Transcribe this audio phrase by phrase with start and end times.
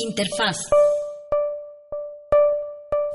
[0.00, 0.56] Interfaz.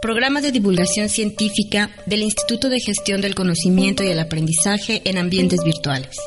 [0.02, 5.64] Programa de divulgación científica del Instituto de Gestión del Conocimiento y el Aprendizaje en Ambientes
[5.64, 6.18] Virtuales.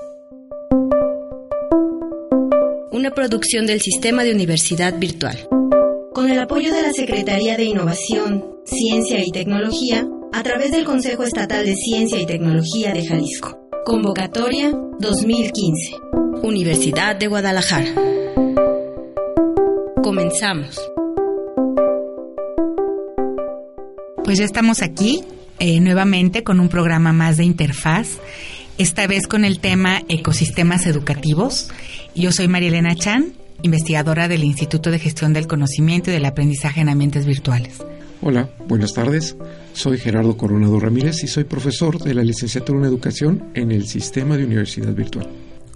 [2.91, 5.47] Una producción del Sistema de Universidad Virtual.
[6.15, 11.25] Con el apoyo de la Secretaría de Innovación, Ciencia y Tecnología a través del Consejo
[11.25, 13.69] Estatal de Ciencia y Tecnología de Jalisco.
[13.85, 15.97] Convocatoria 2015.
[16.43, 17.93] Universidad de Guadalajara.
[20.07, 20.81] Comenzamos.
[24.23, 25.25] Pues ya estamos aquí
[25.59, 28.19] eh, nuevamente con un programa más de interfaz,
[28.79, 31.71] esta vez con el tema ecosistemas educativos.
[32.15, 36.83] Yo soy María Elena Chan, investigadora del Instituto de Gestión del Conocimiento y del Aprendizaje
[36.83, 37.83] en Ambientes Virtuales.
[38.23, 39.37] Hola, buenas tardes.
[39.73, 44.37] Soy Gerardo Coronado Ramírez y soy profesor de la licenciatura en Educación en el Sistema
[44.37, 45.29] de Universidad Virtual.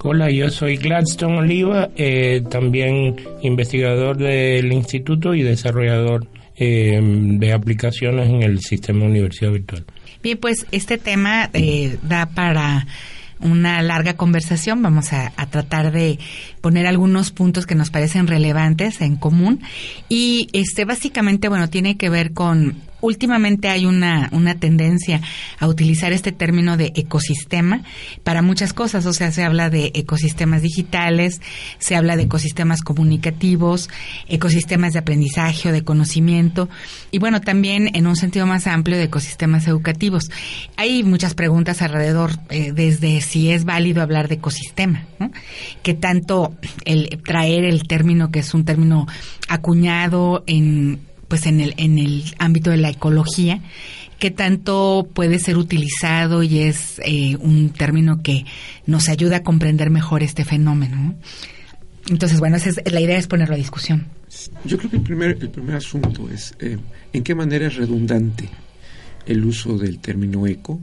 [0.03, 8.31] Hola, yo soy Gladstone Oliva, eh, también investigador del instituto y desarrollador eh, de aplicaciones
[8.31, 9.85] en el sistema universidad virtual.
[10.23, 12.87] Bien, pues este tema eh, da para
[13.41, 14.83] una larga conversación.
[14.83, 16.19] Vamos a, a, tratar de
[16.63, 19.61] poner algunos puntos que nos parecen relevantes en común.
[20.09, 25.21] Y este básicamente, bueno, tiene que ver con últimamente hay una, una tendencia
[25.59, 27.83] a utilizar este término de ecosistema
[28.25, 29.07] para muchas cosas.
[29.07, 31.41] O sea, se habla de ecosistemas digitales,
[31.79, 33.89] se habla de ecosistemas comunicativos,
[34.29, 36.69] ecosistemas de aprendizaje o de conocimiento
[37.11, 40.31] y bueno, también en un sentido más amplio de ecosistemas educativos.
[40.77, 45.31] Hay muchas preguntas alrededor eh, desde si es válido hablar de ecosistema, ¿no?
[45.83, 49.07] que tanto el traer el término que es un término
[49.49, 51.01] acuñado en
[51.31, 53.63] pues en el, en el ámbito de la ecología,
[54.19, 58.45] qué tanto puede ser utilizado y es eh, un término que
[58.85, 61.15] nos ayuda a comprender mejor este fenómeno.
[62.09, 64.09] Entonces, bueno, esa es, la idea es ponerlo a discusión.
[64.65, 66.79] Yo creo que el primer, el primer asunto es eh,
[67.13, 68.49] en qué manera es redundante
[69.25, 70.81] el uso del término eco,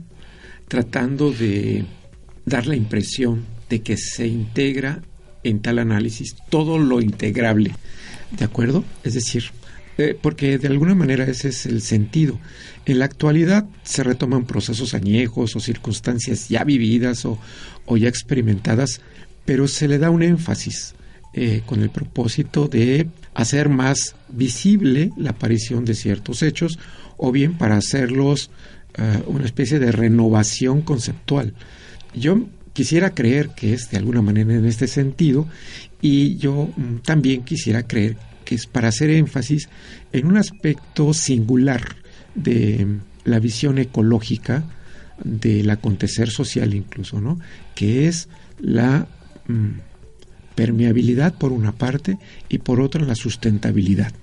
[0.66, 1.84] tratando de
[2.46, 5.02] dar la impresión de que se integra
[5.44, 7.74] en tal análisis todo lo integrable,
[8.30, 8.82] ¿de acuerdo?
[9.04, 9.44] Es decir,
[9.98, 12.38] eh, porque de alguna manera ese es el sentido.
[12.86, 17.38] En la actualidad se retoman procesos añejos o circunstancias ya vividas o,
[17.96, 19.00] ya experimentadas,
[19.44, 20.94] pero se le da un énfasis
[21.34, 26.78] eh, con el propósito de hacer más visible la aparición de ciertos hechos
[27.16, 28.50] o bien para hacerlos
[28.96, 31.54] eh, una especie de renovación conceptual.
[32.14, 35.48] Yo quisiera creer que es de alguna manera en este sentido
[36.00, 38.16] y yo mm, también quisiera creer
[38.48, 39.68] que es para hacer énfasis
[40.10, 41.82] en un aspecto singular
[42.34, 42.86] de
[43.24, 44.64] la visión ecológica
[45.22, 47.38] del acontecer social incluso, ¿no?
[47.74, 49.06] Que es la
[49.48, 49.80] mm,
[50.54, 52.16] permeabilidad por una parte
[52.48, 54.14] y por otra la sustentabilidad.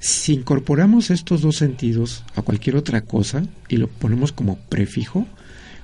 [0.00, 5.28] Si incorporamos estos dos sentidos a cualquier otra cosa y lo ponemos como prefijo,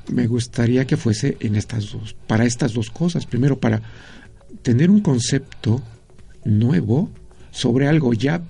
[0.08, 3.26] me gustaría que fuese en estas dos, para estas dos cosas.
[3.26, 3.80] Primero, para
[4.62, 5.80] tener un concepto
[6.44, 7.12] nuevo
[7.50, 8.42] sobre algo ya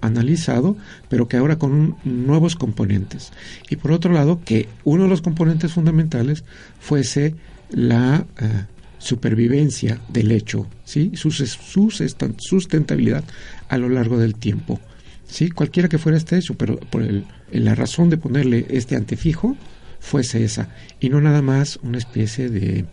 [0.00, 0.76] analizado,
[1.08, 3.32] pero que ahora con nuevos componentes.
[3.68, 6.44] Y por otro lado, que uno de los componentes fundamentales
[6.78, 7.34] fuese
[7.70, 8.64] la eh,
[8.98, 11.12] supervivencia del hecho, ¿sí?
[11.14, 13.24] su, sustentabilidad
[13.68, 14.80] a lo largo del tiempo.
[15.26, 15.50] ¿sí?
[15.50, 17.04] Cualquiera que fuera este hecho, pero por
[17.52, 19.56] la razón de ponerle este antefijo
[20.00, 20.68] fuese esa,
[21.00, 22.86] y no nada más una especie de eh,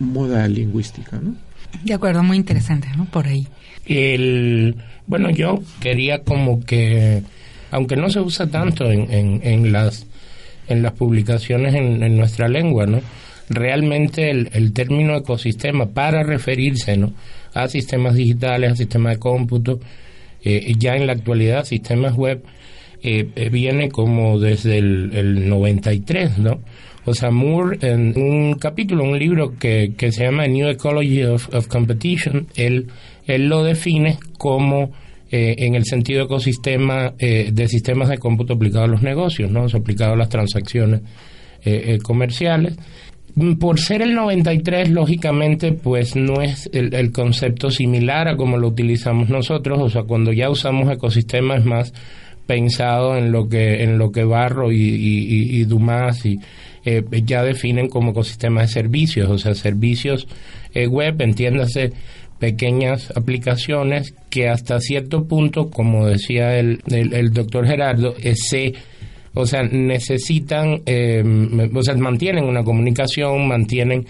[0.00, 1.20] moda lingüística.
[1.84, 3.04] De acuerdo, muy interesante, ¿no?
[3.06, 3.46] Por ahí.
[3.86, 7.22] El, bueno, yo quería como que,
[7.70, 10.06] aunque no se usa tanto en, en, las,
[10.68, 13.00] en las publicaciones en, nuestra lengua, ¿no?
[13.48, 17.12] Realmente el, término ecosistema para referirse, ¿no?
[17.54, 19.78] A sistemas digitales, a sistemas de cómputo,
[20.44, 22.42] eh, ya en la actualidad sistemas web,
[23.02, 26.60] eh, eh, viene como desde el, el 93, ¿no?
[27.06, 31.68] O sea, Moore, en un capítulo, un libro que, que se llama New Ecology of,
[31.68, 32.88] Competition, él,
[33.26, 34.92] él lo define como
[35.30, 39.66] eh, en el sentido ecosistema eh, de sistemas de cómputo aplicado a los negocios, ¿no?
[39.66, 41.00] Aplicado a las transacciones
[41.64, 42.76] eh, comerciales.
[43.58, 49.28] Por ser el 93, lógicamente, pues no es el, concepto similar a como lo utilizamos
[49.28, 51.92] nosotros, o sea, cuando ya usamos ecosistema es más
[52.46, 56.38] pensado en lo que en lo que Barro y, y, Dumas y
[56.84, 60.26] eh, ya definen como ecosistema de servicios, o sea, servicios
[60.72, 61.92] eh, web, entiéndase
[62.38, 68.74] pequeñas aplicaciones que hasta cierto punto, como decía el, el, doctor Gerardo, eh, se
[69.34, 70.80] o sea, necesitan,
[71.74, 74.06] o sea, mantienen una comunicación, mantienen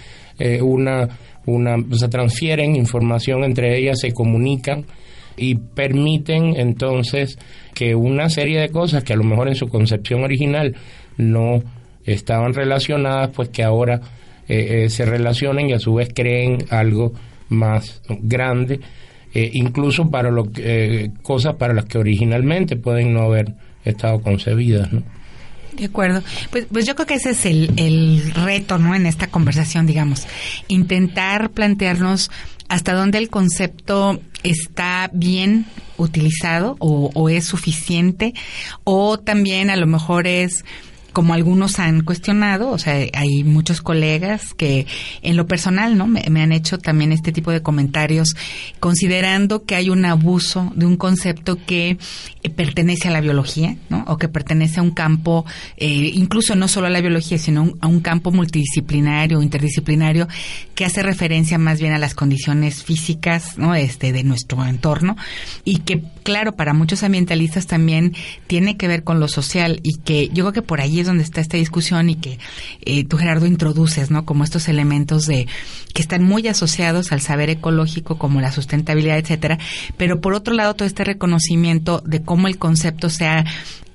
[0.63, 1.09] una,
[1.47, 4.85] una, o sea, transfieren información entre ellas, se comunican
[5.37, 7.39] y permiten entonces
[7.75, 10.75] que una serie de cosas que a lo mejor en su concepción original
[11.17, 11.63] no
[12.05, 14.01] estaban relacionadas, pues que ahora
[14.49, 17.13] eh, eh, se relacionen y a su vez creen algo
[17.49, 18.81] más grande,
[19.35, 20.51] eh, incluso para lo
[21.23, 23.55] cosas para las que originalmente pueden no haber
[23.85, 25.03] estado concebidas, ¿no?
[25.77, 26.23] De acuerdo.
[26.51, 28.95] Pues, pues yo creo que ese es el, el reto, ¿no?
[28.95, 30.27] En esta conversación, digamos.
[30.69, 32.31] Intentar plantearnos
[32.69, 35.67] hasta dónde el concepto está bien
[35.99, 38.35] utilizado o, o, es suficiente
[38.85, 40.65] o también a lo mejor es
[41.17, 44.87] como algunos han cuestionado, o sea, hay muchos colegas que
[45.23, 46.07] en lo personal, ¿no?
[46.07, 48.37] Me, han hecho también este tipo de comentarios
[48.81, 51.97] considerando que hay un abuso de un concepto que
[52.43, 54.05] eh, pertenece a la biología, ¿no?
[54.09, 55.47] O que pertenece a un campo,
[55.79, 60.29] eh, incluso no solo a la biología, sino a un campo multidisciplinario, interdisciplinario,
[60.75, 63.75] que hace referencia más bien a las condiciones físicas, ¿no?
[63.75, 65.17] Este, de nuestro entorno
[65.65, 68.15] y que, claro, para muchos ambientalistas también
[68.47, 71.23] tiene que ver con lo social y que yo creo que por ahí es donde
[71.23, 72.39] está esta discusión y que
[72.83, 74.25] eh, tú, Gerardo, introduces, ¿no?
[74.25, 75.47] Como estos elementos de
[75.95, 79.59] que están muy asociados al saber ecológico, como la sustentabilidad, etcétera,
[79.97, 83.45] pero por otro lado todo este reconocimiento de cómo el concepto se ha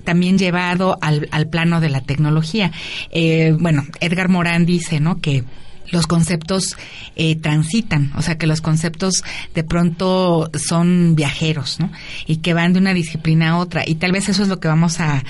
[0.04, 2.72] también llevado al, al plano de la tecnología.
[3.10, 5.20] Eh, bueno, Edgar Morán dice, ¿no?
[5.20, 5.44] Que
[5.92, 6.76] los conceptos
[7.14, 9.22] eh, transitan, o sea que los conceptos
[9.54, 11.92] de pronto son viajeros, ¿no?
[12.26, 13.84] Y que van de una disciplina a otra.
[13.86, 15.22] Y tal vez eso es lo que vamos a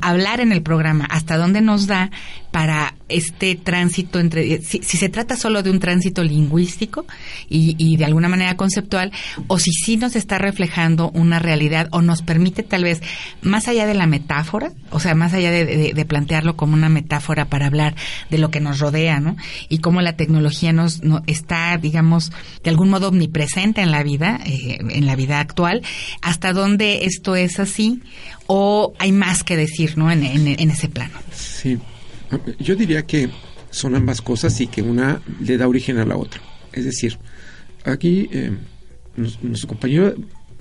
[0.00, 2.10] hablar en el programa, hasta dónde nos da
[2.50, 7.06] para este tránsito entre, si, se trata solo de un tránsito lingüístico
[7.48, 9.12] y, de alguna manera conceptual,
[9.46, 13.02] o si sí nos está reflejando una realidad o nos permite tal vez,
[13.42, 17.66] más allá de la metáfora, o sea, más allá de, plantearlo como una metáfora para
[17.66, 17.94] hablar
[18.30, 19.36] de lo que nos rodea, ¿no?
[19.68, 22.30] Y cómo la tecnología nos, está, digamos,
[22.62, 25.82] de algún modo omnipresente en la vida, eh, en la vida actual,
[26.20, 28.02] hasta dónde esto es así
[28.46, 30.10] o hay más que decir, ¿no?
[30.10, 31.18] En, en ese plano.
[31.32, 31.78] Sí.
[32.58, 33.30] Yo diría que
[33.70, 36.40] son ambas cosas y que una le da origen a la otra.
[36.72, 37.18] Es decir,
[37.84, 38.52] aquí eh,
[39.16, 40.14] nuestro compañero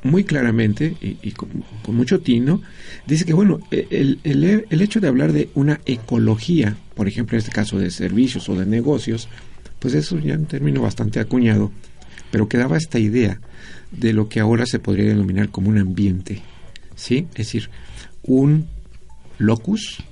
[0.04, 1.50] muy claramente y, con,
[1.88, 2.62] mucho tino
[3.08, 7.38] dice que, bueno, e, el, el, el, hecho de hablar de una ecología, por ejemplo,
[7.38, 9.30] en este caso de servicios o de negocios,
[9.80, 11.72] pues eso ya es un término bastante acuñado,
[12.32, 13.40] pero que daba esta idea
[13.92, 16.42] de lo que ahora se podría denominar como un ambiente,
[16.96, 17.28] ¿sí?
[17.32, 17.70] Es decir,
[18.24, 18.68] un
[19.38, 20.04] locus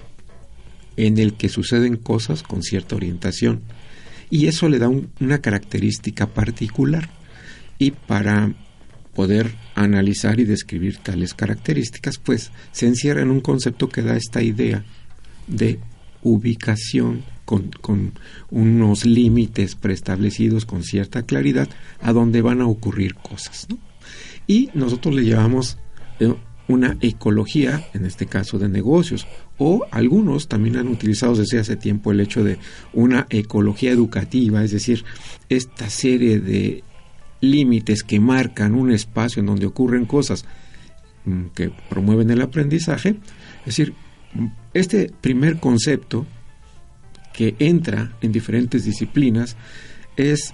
[0.98, 3.62] en el que suceden cosas con cierta orientación.
[4.30, 4.90] Y eso le da
[5.20, 7.10] una característica particular.
[7.78, 8.54] Y para
[9.14, 14.42] poder analizar y describir tales características, pues se encierra en un concepto que da esta
[14.42, 14.86] idea
[15.48, 15.80] de
[16.24, 18.14] ubicación con, con
[18.50, 21.68] unos límites preestablecidos con cierta claridad
[22.00, 23.68] a donde van a ocurrir cosas.
[24.48, 25.78] Y nosotros le llamamos
[26.20, 26.34] eh,
[26.72, 32.12] una ecología, en este caso de negocios, o algunos también han utilizado desde hace tiempo
[32.12, 32.58] el hecho de
[32.94, 35.04] una ecología educativa, es decir,
[35.50, 36.84] esta serie de
[37.42, 40.46] límites que marcan un espacio en donde ocurren cosas
[41.26, 43.18] mm, que promueven el aprendizaje,
[43.60, 43.94] es decir,
[44.74, 46.26] este primer concepto
[47.34, 49.56] que entra en diferentes disciplinas
[50.18, 50.54] es,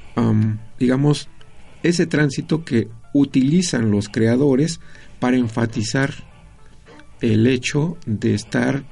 [0.79, 1.29] digamos,
[1.83, 4.79] ese tránsito que utilizan los creadores
[5.19, 6.13] para enfatizar
[7.21, 8.83] el hecho de estar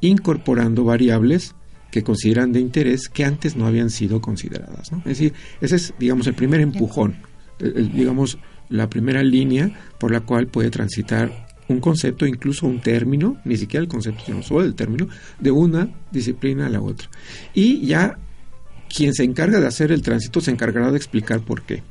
[0.00, 1.54] incorporando variables
[1.90, 4.90] que consideran de interés que antes no habían sido consideradas.
[4.92, 7.16] Es decir, ese es, digamos, el primer empujón,
[7.58, 13.56] digamos, la primera línea por la cual puede transitar un concepto, incluso un término, ni
[13.56, 15.08] siquiera el concepto, sino solo el término,
[15.38, 17.08] de una disciplina a la otra.
[17.54, 18.18] Y ya
[18.92, 21.82] quien se encarga de hacer el tránsito se encargará de explicar por qué.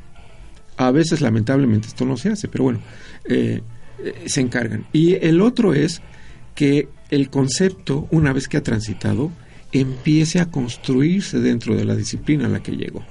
[0.80, 2.80] A veces, lamentablemente, esto no se hace, pero bueno,
[3.26, 3.62] eh,
[4.02, 4.86] eh, se encargan.
[4.94, 6.02] Y el otro es
[6.56, 9.30] que el concepto, una vez que ha transitado,
[9.74, 13.04] empiece a construirse dentro de la disciplina a la que llegó.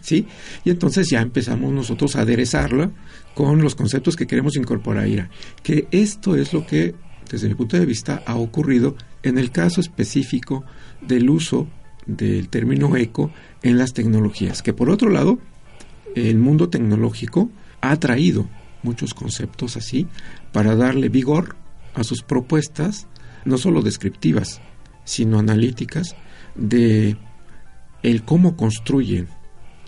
[0.00, 0.26] ¿Sí?
[0.64, 2.90] Y entonces ya empezamos nosotros a aderezarla
[3.32, 5.30] con los conceptos que queremos incorporar.
[5.62, 6.96] Que esto es lo que,
[7.30, 10.64] desde mi punto de vista, ha ocurrido en el caso específico
[11.00, 11.68] del uso
[12.06, 13.30] del término eco
[13.62, 15.38] en las tecnologías, que por otro lado,
[16.26, 18.48] el mundo tecnológico ha traído
[18.82, 20.06] muchos conceptos así
[20.52, 21.56] para darle vigor
[21.94, 23.06] a sus propuestas,
[23.44, 24.60] no solo descriptivas,
[25.04, 26.14] sino analíticas,
[26.54, 27.16] de
[28.02, 29.28] el cómo construyen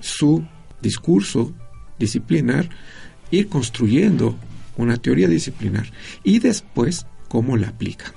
[0.00, 0.44] su
[0.80, 1.52] discurso
[1.98, 2.68] disciplinar,
[3.30, 4.36] ir construyendo
[4.76, 5.86] una teoría disciplinar
[6.24, 8.12] y después cómo la aplican.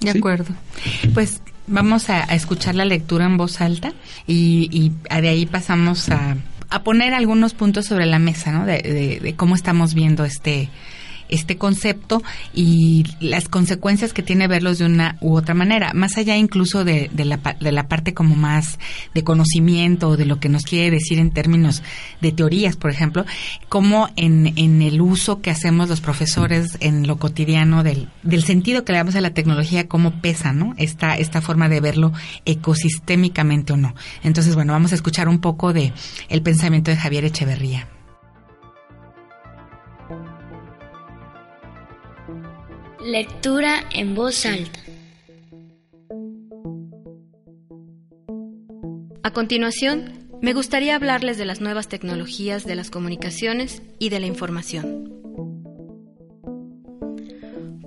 [0.00, 0.52] De acuerdo.
[1.14, 3.92] Pues vamos a, escuchar la lectura en voz alta
[4.26, 6.36] y, de ahí pasamos a,
[6.80, 8.66] poner algunos puntos sobre la mesa, ¿no?
[8.66, 10.70] de cómo estamos viendo este
[11.32, 12.22] este concepto
[12.54, 17.10] y las consecuencias que tiene verlos de una u otra manera, más allá incluso de,
[17.16, 18.78] la, de la parte como más
[19.14, 21.82] de conocimiento de lo que nos quiere decir en términos
[22.20, 23.24] de teorías, por ejemplo,
[23.68, 28.84] como en, en el uso que hacemos los profesores en lo cotidiano del, del sentido
[28.84, 30.74] que le damos a la tecnología, cómo pesa, ¿no?
[30.76, 32.12] Esta, esta forma de verlo
[32.44, 33.94] ecosistémicamente o no.
[34.22, 35.92] Entonces, bueno, vamos a escuchar un poco de
[36.28, 37.88] el pensamiento de Javier Echeverría.
[43.12, 44.80] Lectura en voz alta.
[49.22, 54.24] A continuación, me gustaría hablarles de las nuevas tecnologías de las comunicaciones y de la
[54.28, 55.12] información.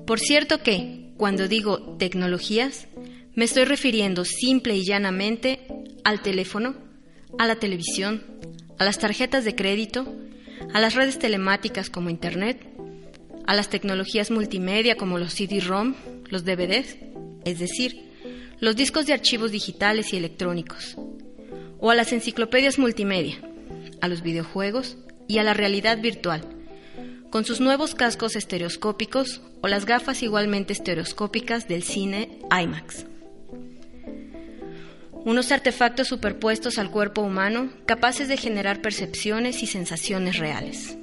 [0.05, 2.87] Por cierto que, cuando digo tecnologías,
[3.33, 5.65] me estoy refiriendo simple y llanamente
[6.03, 6.75] al teléfono,
[7.39, 8.23] a la televisión,
[8.77, 10.05] a las tarjetas de crédito,
[10.71, 12.74] a las redes telemáticas como Internet,
[13.47, 15.95] a las tecnologías multimedia como los CD-ROM,
[16.29, 16.97] los DVDs,
[17.45, 18.05] es decir,
[18.59, 20.95] los discos de archivos digitales y electrónicos,
[21.79, 23.37] o a las enciclopedias multimedia,
[24.01, 24.97] a los videojuegos
[25.27, 26.41] y a la realidad virtual,
[27.29, 33.05] con sus nuevos cascos estereoscópicos o las gafas igualmente estereoscópicas del cine IMAX.
[35.11, 40.97] Unos artefactos superpuestos al cuerpo humano capaces de generar percepciones y sensaciones reales.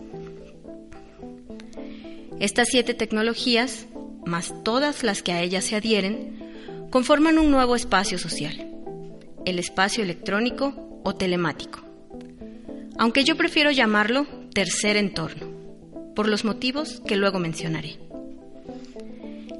[2.42, 3.86] Estas siete tecnologías,
[4.26, 8.68] más todas las que a ellas se adhieren, conforman un nuevo espacio social,
[9.44, 11.84] el espacio electrónico o telemático,
[12.98, 15.52] aunque yo prefiero llamarlo tercer entorno,
[16.16, 18.00] por los motivos que luego mencionaré.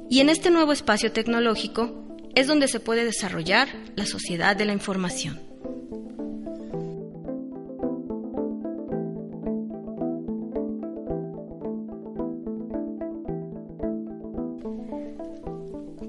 [0.09, 4.73] Y en este nuevo espacio tecnológico es donde se puede desarrollar la sociedad de la
[4.73, 5.39] información.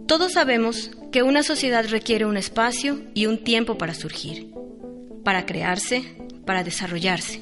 [0.06, 4.50] Todos sabemos que una sociedad requiere un espacio y un tiempo para surgir,
[5.24, 6.04] para crearse,
[6.44, 7.40] para desarrollarse,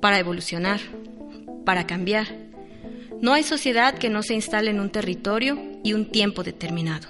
[0.00, 0.80] para evolucionar,
[1.64, 2.28] para cambiar.
[3.20, 7.08] No hay sociedad que no se instale en un territorio y un tiempo determinado.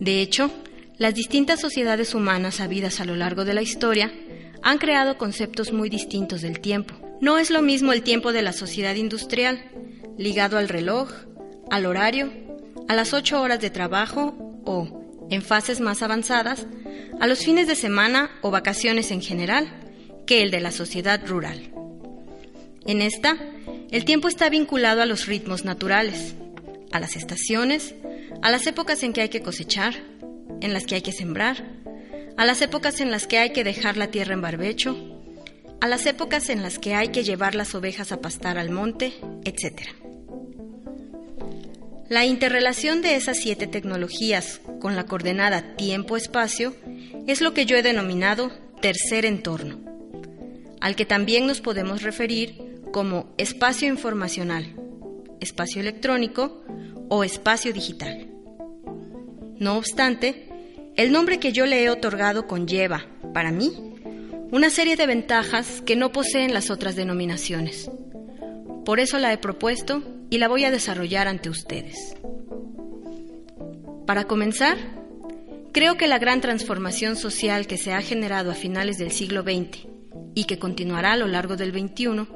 [0.00, 0.50] De hecho,
[0.98, 4.12] las distintas sociedades humanas habidas a lo largo de la historia
[4.60, 6.96] han creado conceptos muy distintos del tiempo.
[7.20, 9.64] No es lo mismo el tiempo de la sociedad industrial,
[10.18, 11.12] ligado al reloj,
[11.70, 12.43] al horario
[12.88, 16.66] a las ocho horas de trabajo o, en fases más avanzadas,
[17.20, 19.68] a los fines de semana o vacaciones en general,
[20.26, 21.72] que el de la sociedad rural.
[22.86, 23.36] En esta,
[23.90, 26.34] el tiempo está vinculado a los ritmos naturales,
[26.92, 27.94] a las estaciones,
[28.42, 29.94] a las épocas en que hay que cosechar,
[30.60, 31.64] en las que hay que sembrar,
[32.36, 34.96] a las épocas en las que hay que dejar la tierra en barbecho,
[35.80, 39.14] a las épocas en las que hay que llevar las ovejas a pastar al monte,
[39.44, 39.82] etc.
[42.08, 46.74] La interrelación de esas siete tecnologías con la coordenada tiempo-espacio
[47.26, 49.78] es lo que yo he denominado tercer entorno,
[50.82, 54.66] al que también nos podemos referir como espacio informacional,
[55.40, 56.62] espacio electrónico
[57.08, 58.28] o espacio digital.
[59.58, 60.48] No obstante,
[60.96, 63.72] el nombre que yo le he otorgado conlleva, para mí,
[64.52, 67.90] una serie de ventajas que no poseen las otras denominaciones.
[68.84, 72.14] Por eso la he propuesto y la voy a desarrollar ante ustedes.
[74.06, 74.76] Para comenzar,
[75.72, 79.86] creo que la gran transformación social que se ha generado a finales del siglo XX
[80.34, 82.26] y que continuará a lo largo del XXI,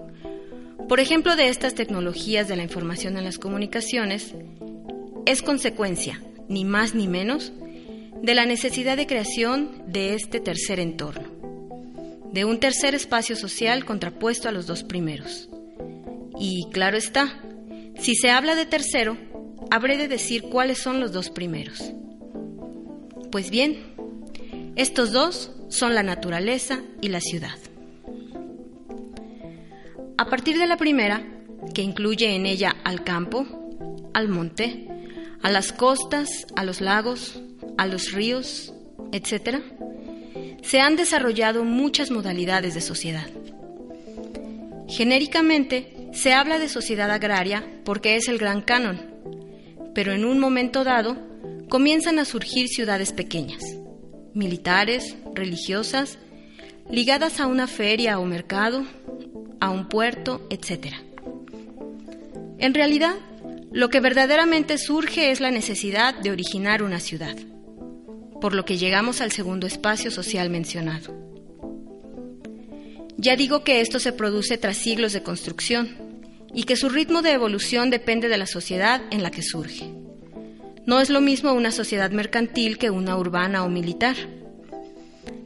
[0.88, 4.34] por ejemplo de estas tecnologías de la información en las comunicaciones,
[5.26, 7.52] es consecuencia, ni más ni menos,
[8.22, 11.28] de la necesidad de creación de este tercer entorno,
[12.32, 15.50] de un tercer espacio social contrapuesto a los dos primeros.
[16.40, 17.40] Y claro está,
[17.98, 19.16] si se habla de tercero,
[19.70, 21.92] habré de decir cuáles son los dos primeros.
[23.30, 23.94] Pues bien,
[24.76, 27.58] estos dos son la naturaleza y la ciudad.
[30.16, 31.26] A partir de la primera,
[31.74, 33.46] que incluye en ella al campo,
[34.14, 34.88] al monte,
[35.42, 37.40] a las costas, a los lagos,
[37.76, 38.72] a los ríos,
[39.12, 39.60] etc.,
[40.62, 43.26] se han desarrollado muchas modalidades de sociedad.
[44.88, 49.00] Genéricamente, se habla de sociedad agraria porque es el gran canon,
[49.94, 51.16] pero en un momento dado
[51.68, 53.62] comienzan a surgir ciudades pequeñas,
[54.34, 56.18] militares, religiosas,
[56.90, 58.84] ligadas a una feria o mercado,
[59.60, 60.94] a un puerto, etc.
[62.58, 63.14] En realidad,
[63.70, 67.36] lo que verdaderamente surge es la necesidad de originar una ciudad,
[68.40, 71.27] por lo que llegamos al segundo espacio social mencionado.
[73.20, 75.96] Ya digo que esto se produce tras siglos de construcción
[76.54, 79.92] y que su ritmo de evolución depende de la sociedad en la que surge.
[80.86, 84.14] No es lo mismo una sociedad mercantil que una urbana o militar.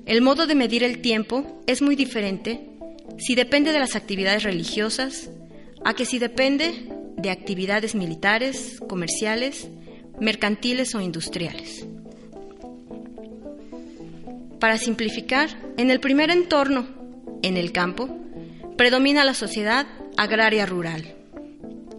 [0.04, 2.68] El modo de medir el tiempo es muy diferente
[3.16, 5.30] si depende de las actividades religiosas
[5.82, 9.68] a que si depende de actividades militares, comerciales,
[10.20, 11.86] mercantiles o industriales.
[14.60, 15.48] Para simplificar,
[15.78, 17.01] en el primer entorno,
[17.42, 18.08] en el campo,
[18.76, 21.14] predomina la sociedad agraria rural.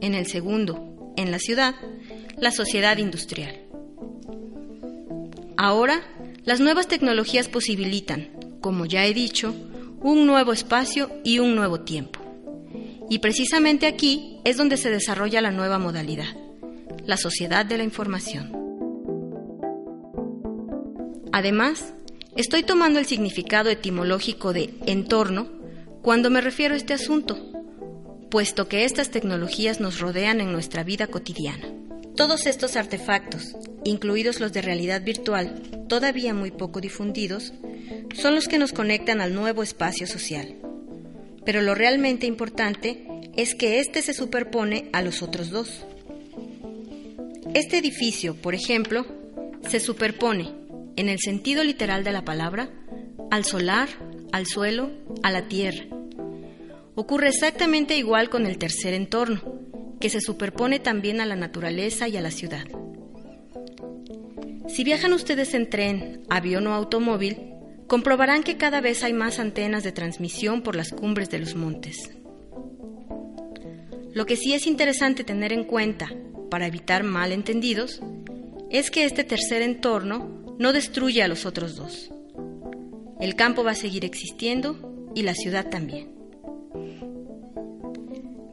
[0.02, 1.76] En el segundo, en la ciudad,
[2.38, 3.62] la sociedad industrial.
[5.58, 6.02] Ahora,
[6.44, 9.54] las nuevas tecnologías posibilitan, como ya he dicho,
[10.02, 12.20] un nuevo espacio y un nuevo tiempo.
[13.10, 16.36] Y precisamente aquí es donde se desarrolla la nueva modalidad,
[17.06, 18.52] la sociedad de la información.
[21.32, 21.94] Además,
[22.36, 25.48] estoy tomando el significado etimológico de entorno
[26.02, 27.38] cuando me refiero a este asunto,
[28.30, 31.68] puesto que estas tecnologías nos rodean en nuestra vida cotidiana.
[32.16, 37.54] Todos estos artefactos, incluidos los de realidad virtual, todavía muy poco difundidos,
[38.16, 40.56] son los que nos conectan al nuevo espacio social.
[41.46, 45.86] Pero lo realmente importante es que éste se superpone a los otros dos.
[47.54, 49.06] Este edificio, por ejemplo,
[49.68, 50.62] se superpone,
[50.96, 52.70] en el sentido literal de la palabra,
[53.32, 53.90] al solar,
[54.32, 55.86] al suelo, a la tierra.
[56.96, 59.42] Ocurre exactamente igual con el tercer entorno,
[60.00, 62.65] que se superpone también a la naturaleza y a la ciudad.
[64.67, 67.38] Si viajan ustedes en tren, avión o automóvil,
[67.88, 72.12] comprobarán que cada vez hay más antenas de transmisión por las cumbres de los montes.
[74.13, 76.12] Lo que sí es interesante tener en cuenta,
[76.50, 78.02] para evitar malentendidos,
[78.70, 82.10] es que este tercer entorno no destruye a los otros dos.
[83.20, 86.12] El campo va a seguir existiendo y la ciudad también.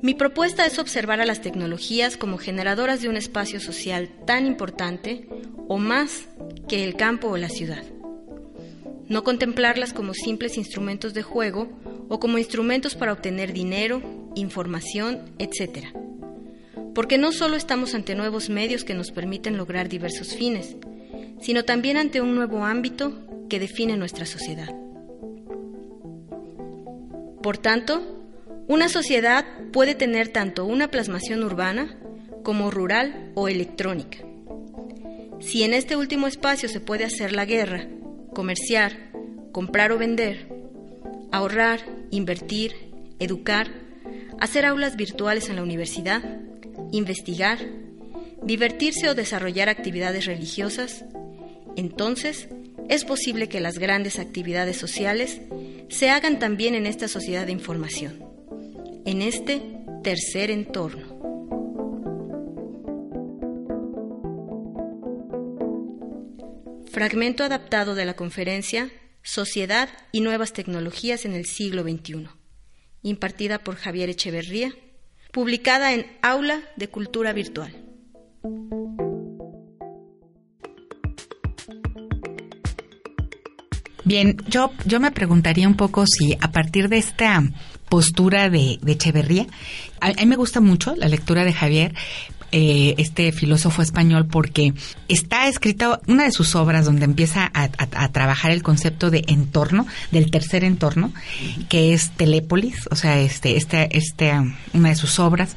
[0.03, 5.29] Mi propuesta es observar a las tecnologías como generadoras de un espacio social tan importante
[5.69, 6.29] o más
[6.69, 7.85] que el campo o la ciudad
[9.11, 11.69] no contemplarlas como simples instrumentos de juego
[12.09, 14.01] o como instrumentos para obtener dinero,
[14.37, 15.89] información, etc.
[16.95, 20.77] Porque no solo estamos ante nuevos medios que nos permiten lograr diversos fines,
[21.41, 23.13] sino también ante un nuevo ámbito
[23.49, 24.75] que define nuestra sociedad.
[27.43, 28.21] Por tanto,
[28.69, 31.97] una sociedad puede tener tanto una plasmación urbana
[32.43, 34.19] como rural o electrónica.
[35.41, 37.89] Si en este último espacio se puede hacer la guerra,
[38.35, 39.11] comerciar,
[39.53, 40.49] comprar o vender,
[41.33, 42.75] ahorrar, invertir,
[43.19, 43.69] educar,
[44.39, 46.23] hacer aulas virtuales en la universidad,
[46.93, 47.59] investigar,
[48.43, 51.05] divertirse o desarrollar actividades religiosas,
[51.77, 52.49] entonces
[52.89, 55.41] es posible que las grandes actividades sociales
[55.89, 58.25] se hagan también en esta sociedad de información,
[59.05, 59.63] en este
[60.03, 61.19] tercer entorno.
[66.91, 68.91] Fragmento adaptado de la conferencia
[69.23, 72.29] Sociedad y Nuevas Tecnologías en el siglo XXI,
[73.03, 74.75] impartida por Javier Echeverría,
[75.33, 77.73] publicada en Aula de Cultura Virtual.
[84.05, 87.43] Bien, yo, yo me preguntaría un poco si a partir de esta
[87.89, 89.47] postura de, Echeverría,
[90.01, 91.95] a, mí me gusta mucho la lectura de Javier,
[92.53, 94.75] eh, este filósofo español porque
[95.09, 97.69] está escrita una de sus obras donde empieza a,
[98.09, 101.13] trabajar el concepto de entorno, del tercer entorno,
[101.69, 104.33] que es Telépolis, o sea, este, este, este,
[104.73, 105.57] una de sus obras.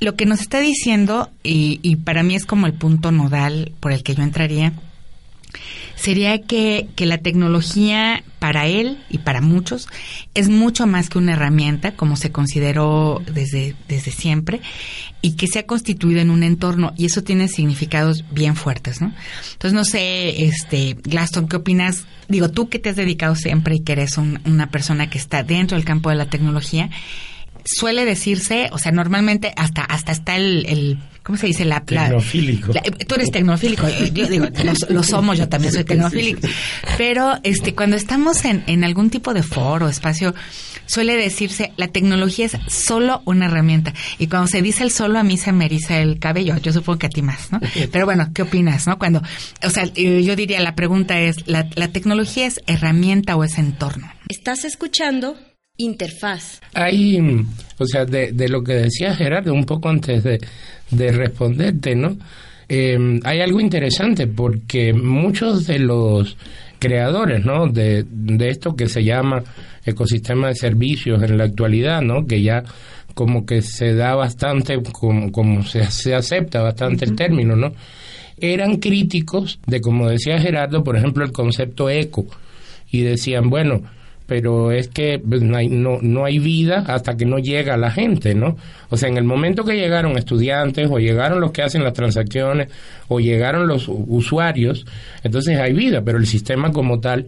[0.00, 3.92] Lo que nos está diciendo, y, y para mí es como el punto nodal por
[3.92, 4.72] el que yo entraría,
[5.96, 9.88] sería que, que, la tecnología para él y para muchos
[10.34, 14.60] es mucho más que una herramienta, como se consideró desde, desde siempre,
[15.22, 19.14] y que se ha constituido en un entorno, y eso tiene significados bien fuertes, ¿no?
[19.52, 22.04] Entonces, no sé, este, Glaston, ¿qué opinas?
[22.28, 25.76] Digo, tú que te has dedicado siempre y que eres una persona que está dentro
[25.76, 26.90] del campo de la tecnología,
[27.64, 31.64] suele decirse, o sea, normalmente hasta, hasta está el ¿cómo se dice?
[31.64, 32.72] La, tecnofílico.
[33.08, 34.46] tú eres tecnofílico, yo digo,
[34.90, 36.46] lo, somos, yo también soy tecnofílico.
[36.96, 40.34] Pero este, cuando estamos en, en algún tipo de foro, espacio,
[40.86, 43.94] suele decirse, la tecnología es solo una herramienta.
[44.18, 46.56] Y cuando se dice el solo, a mí se me eriza el cabello.
[46.58, 47.60] Yo supongo que a ti más, ¿no?
[47.92, 48.98] Pero bueno, ¿qué opinas, no?
[48.98, 49.22] Cuando,
[49.64, 54.12] o sea, yo diría, la pregunta es, ¿la, la tecnología es herramienta o es entorno?
[54.28, 55.36] Estás escuchando
[55.76, 56.60] interfaz.
[56.74, 57.18] Hay,
[57.78, 60.38] o sea, de, de lo que decía Gerardo un poco antes de,
[60.90, 62.16] de responderte, ¿no?
[62.68, 66.36] Eh, hay algo interesante porque muchos de los
[66.78, 67.66] creadores, ¿no?
[67.66, 69.42] De, de esto que se llama
[69.84, 72.24] ecosistema de servicios en la actualidad, ¿no?
[72.24, 72.62] Que ya
[73.14, 77.72] como que se da bastante, como, como se, se acepta bastante el término, ¿no?
[78.38, 82.26] Eran críticos de, como decía Gerardo, por ejemplo, el concepto eco.
[82.90, 83.82] Y decían, bueno,
[84.26, 87.90] pero es que pues, no hay, no, no hay vida hasta que no llega la
[87.90, 88.56] gente, ¿no?
[88.88, 92.68] O sea, en el momento que llegaron estudiantes o llegaron los que hacen las transacciones
[93.08, 94.86] o llegaron los usuarios,
[95.22, 97.26] entonces hay vida, pero el sistema como tal,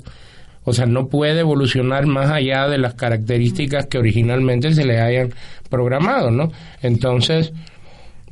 [0.64, 5.35] o sea, no puede evolucionar más allá de las características que originalmente se le hayan
[5.68, 6.50] programado, ¿no?
[6.82, 7.52] Entonces,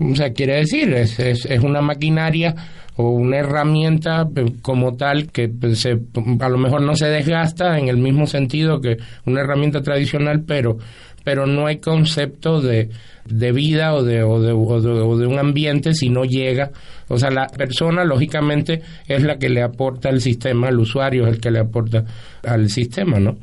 [0.01, 2.55] o sea, quiere decir, es, es, una maquinaria
[2.97, 5.99] o una herramienta eh, como tal que pues, se,
[6.41, 10.79] a lo mejor no se desgasta en el mismo sentido que una herramienta tradicional, pero,
[11.23, 12.91] pero no hay concepto de,
[13.25, 16.71] de vida o de, o, de, o, de, un ambiente si no llega.
[17.09, 21.35] O sea, la persona lógicamente es la que le aporta al sistema, el usuario es
[21.35, 22.05] el que le aporta
[22.43, 23.37] al sistema, ¿no?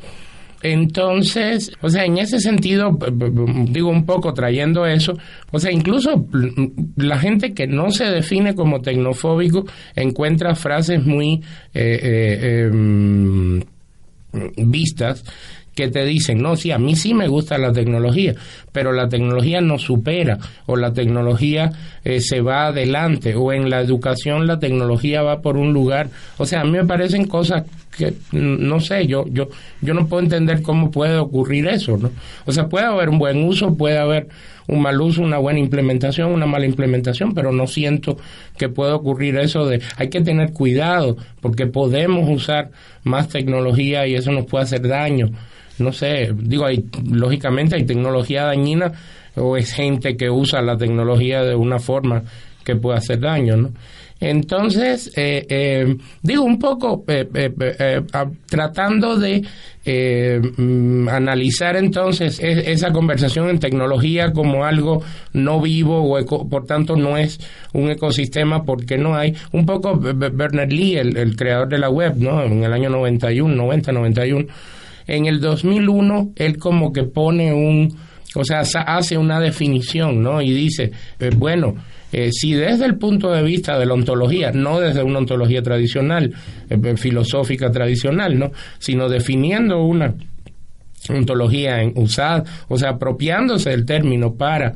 [0.64, 2.98] Entonces, o sea, en ese sentido,
[3.68, 5.18] digo un poco trayendo eso,
[5.52, 6.28] o sea, incluso
[6.96, 11.42] la gente que no se define como tecnofóbico encuentra frases muy
[11.74, 13.62] eh, eh, em,
[14.58, 15.24] vistas
[15.76, 18.36] que te dicen, no, sí, a mí sí me gusta la tecnología,
[18.72, 21.72] pero la tecnología no supera o la tecnología
[22.04, 26.10] eh, se va adelante o en la educación la tecnología va por un lugar.
[26.38, 27.64] O sea, a mí me parecen cosas
[27.98, 29.50] que no sé, yo yo
[29.82, 32.12] yo no puedo entender cómo puede ocurrir eso, ¿no?
[32.46, 34.28] O sea, puede haber un buen uso, puede haber
[34.68, 38.18] un mal uso, una buena implementación, una mala implementación, pero no siento
[38.58, 42.72] que pueda ocurrir eso de hay que tener cuidado porque podemos usar
[43.04, 45.32] más tecnología y eso nos puede hacer daño
[45.80, 48.92] no sé, digo, hay, lógicamente hay tecnología dañina
[49.36, 52.24] o es gente que usa la tecnología de una forma
[52.64, 53.72] que puede hacer daño, ¿no?
[54.22, 58.04] Entonces, eh, eh, digo un poco, eh,
[58.46, 59.42] tratando de
[60.58, 65.02] mm, analizar entonces esa conversación en tecnología como algo
[65.34, 67.40] no vivo o por tanto no es
[67.74, 72.14] un ecosistema porque no hay, un poco Bernard Lee, el, el creador de la web,
[72.18, 72.44] ¿no?
[72.44, 74.46] En el año 91, 90, 91
[75.12, 77.94] en el 2001 él como que pone un,
[78.34, 80.42] o sea, hace una definición, ¿no?
[80.42, 81.76] Y dice, eh, bueno,
[82.14, 86.34] eh, si desde el punto de vista de la ontología, no desde una ontología tradicional,
[86.70, 88.52] eh, filosófica tradicional, ¿no?
[88.80, 90.16] Sino definiendo una
[91.10, 94.76] ontología en, usada, o sea, apropiándose del término para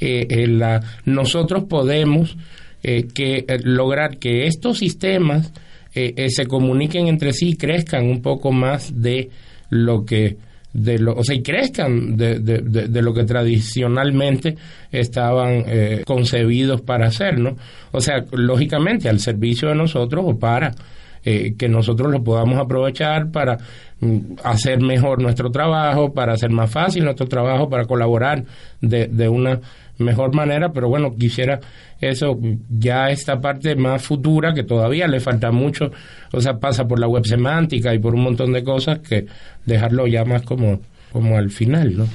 [0.00, 2.36] la, nosotros podemos
[2.82, 5.52] que, lograr que estos sistemas
[5.92, 9.30] se comuniquen entre sí y crezcan un poco más de
[9.70, 10.36] lo que
[10.74, 14.56] de lo, o sea, y crezcan de, de, de, lo que tradicionalmente
[14.90, 17.56] estaban eh, concebidos para hacer, ¿no?
[17.92, 20.74] O sea, lógicamente al servicio de nosotros o para
[21.24, 23.56] eh, que nosotros lo podamos aprovechar para
[24.00, 28.44] mm, hacer mejor nuestro trabajo, para hacer más fácil nuestro trabajo, para colaborar
[28.80, 29.60] de, de una
[29.98, 31.60] mejor manera, pero bueno, quisiera
[32.00, 35.92] eso, ya esta parte más futura, que todavía le falta mucho,
[36.32, 39.26] o sea, pasa por la web semántica y por un montón de cosas, que
[39.64, 40.80] dejarlo ya más como,
[41.12, 42.08] como al final, ¿no?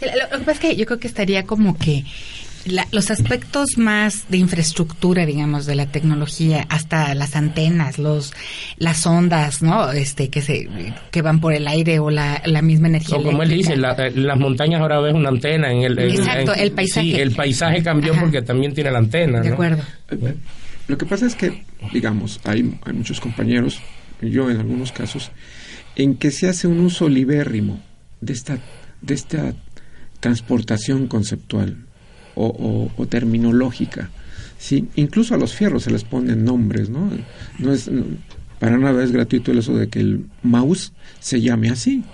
[0.00, 2.04] lo que pasa es que yo creo que estaría como que
[2.92, 8.32] los aspectos más de infraestructura, digamos, de la tecnología, hasta las antenas, los,
[8.78, 9.90] las ondas, ¿no?
[9.92, 10.68] Este, que se,
[11.10, 13.16] que van por el aire o la, la misma energía.
[13.16, 15.98] O como él dice, las montañas ahora ves una antena en el.
[15.98, 17.06] Exacto, el paisaje.
[17.06, 19.40] Sí, el paisaje cambió porque también tiene la antena.
[19.40, 19.82] De acuerdo.
[20.88, 23.80] Lo que pasa es que, digamos, hay, hay muchos compañeros,
[24.20, 25.32] yo en algunos casos,
[25.96, 27.80] en que se hace un uso libérrimo
[28.20, 28.58] de esta,
[29.00, 29.54] de esta
[30.20, 31.85] transportación conceptual
[32.36, 34.10] o, terminológica.
[34.58, 34.86] ¿sí?
[34.94, 37.10] Incluso a los fierros se les ponen nombres, ¿no?
[37.58, 37.90] No es,
[38.58, 42.04] para nada es gratuito el eso de que el mouse se llame así.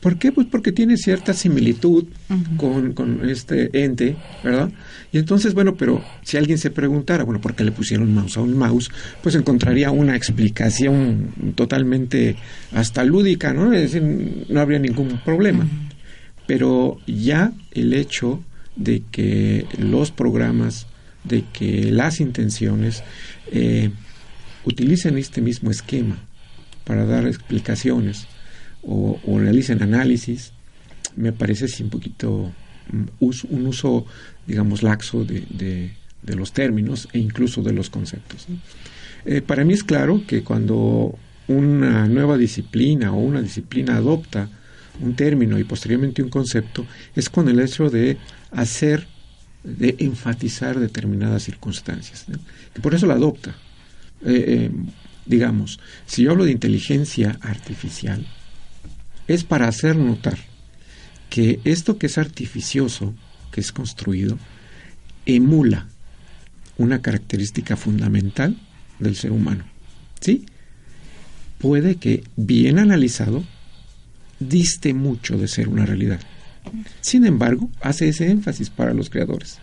[0.00, 0.32] ¿Por qué?
[0.32, 2.06] Pues porque tiene cierta similitud
[2.56, 4.68] con, con, este ente, ¿verdad?
[5.12, 8.40] Y entonces, bueno, pero si alguien se preguntara, bueno, ¿por qué le pusieron mouse a
[8.40, 8.90] un mouse?
[9.22, 12.34] Pues encontraría una explicación totalmente
[12.72, 13.72] hasta lúdica, ¿no?
[13.72, 15.68] Es decir, no habría ningún problema.
[16.48, 18.42] Pero ya el hecho
[18.76, 20.86] de que los programas
[21.24, 23.02] de que las intenciones
[23.50, 23.90] eh,
[24.64, 26.16] utilicen este mismo esquema
[26.84, 28.26] para dar explicaciones
[28.82, 30.52] o, realicen análisis,
[31.14, 32.50] me parece un poquito
[32.90, 34.06] mm, un uso,
[34.46, 35.92] digamos, laxo de,
[36.26, 38.46] los términos e incluso de los conceptos.
[39.24, 44.48] Eh, para mí es claro que cuando una nueva disciplina o una disciplina adopta
[45.00, 48.18] un término y posteriormente un concepto, es con el hecho de
[48.50, 49.06] hacer,
[49.64, 52.26] de enfatizar determinadas circunstancias.
[52.80, 53.54] Por eso la adopta.
[54.24, 54.70] Eh, eh,
[55.26, 58.26] digamos, si yo hablo de inteligencia artificial,
[59.28, 60.38] es para hacer notar
[61.30, 63.14] que esto que es artificioso,
[63.50, 64.38] que es construido,
[65.26, 65.88] emula
[66.76, 68.56] una característica fundamental
[68.98, 69.64] del ser humano.
[70.20, 70.44] ¿Sí?
[71.58, 73.44] Puede que, bien analizado,
[74.48, 76.20] diste mucho de ser una realidad.
[77.00, 79.58] Sin embargo, hace ese énfasis para los creadores.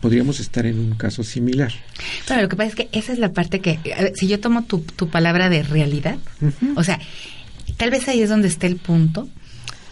[0.00, 1.72] podríamos estar en un caso similar.
[2.26, 3.78] Claro, lo que pasa es que esa es la parte que,
[4.14, 6.18] si yo tomo tu, palabra de realidad,
[6.74, 7.00] o sea,
[7.76, 9.28] tal vez ahí es donde está el punto.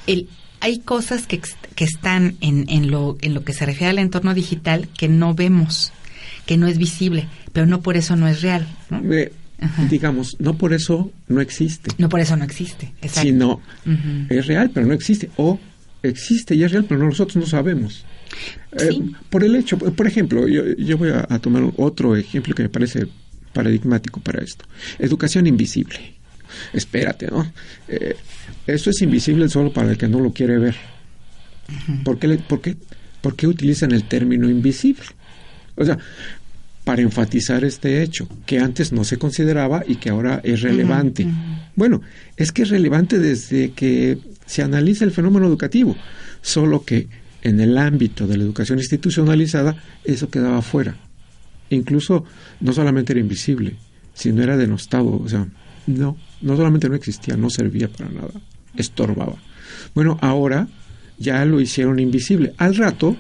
[0.07, 0.29] El,
[0.61, 1.41] hay cosas que,
[1.75, 5.35] que están en, en, lo, en lo que se refiere al entorno digital que no
[5.35, 5.93] vemos,
[6.47, 8.67] que no es visible, pero no por eso no es real.
[8.91, 9.01] ¿no?
[9.91, 11.91] Digamos, no por eso no existe.
[11.99, 13.23] No por eso no existe, exacto.
[13.23, 13.61] Sino
[14.29, 15.31] es real, pero no existe.
[15.37, 15.59] O
[16.03, 18.05] existe y es real, pero nosotros no sabemos.
[18.73, 23.07] Eh, por el hecho, por ejemplo, yo, voy a, tomar otro ejemplo que me parece
[23.53, 24.65] paradigmático para esto.
[24.99, 26.15] Educación invisible.
[26.73, 27.53] Espérate, ¿no?
[27.89, 28.17] Eh,
[28.67, 30.77] eso es invisible solo para el que no lo quiere ver.
[32.05, 32.77] ¿Por, qué, por, qué,
[33.21, 35.07] ¿Por qué utilizan el término invisible?
[35.77, 35.99] O sea,
[36.85, 41.27] para enfatizar este hecho, que antes no se consideraba y que ahora es relevante.
[41.75, 42.03] Bueno,
[42.37, 45.97] es que es relevante desde que se analiza el fenómeno educativo,
[46.43, 47.09] solo que
[47.43, 50.97] en el ámbito de la educación institucionalizada eso quedaba fuera.
[51.71, 52.25] Incluso
[52.61, 53.77] no solamente era invisible,
[54.13, 55.47] sino era denostado, o sea,
[55.87, 58.33] no, no solamente no existía, no servía para nada,
[58.77, 59.37] estorbaba.
[59.95, 60.69] Bueno, ahora
[61.19, 62.55] ya lo hicieron invisible.
[62.59, 63.17] Al rato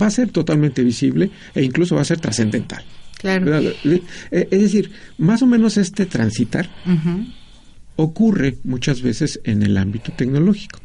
[0.00, 2.84] va a ser totalmente visible e incluso va a ser trascendental.
[3.18, 3.60] Claro.
[3.60, 6.68] Eh, es decir, más o menos este transitar
[7.96, 10.80] ocurre muchas veces en el ámbito tecnológico.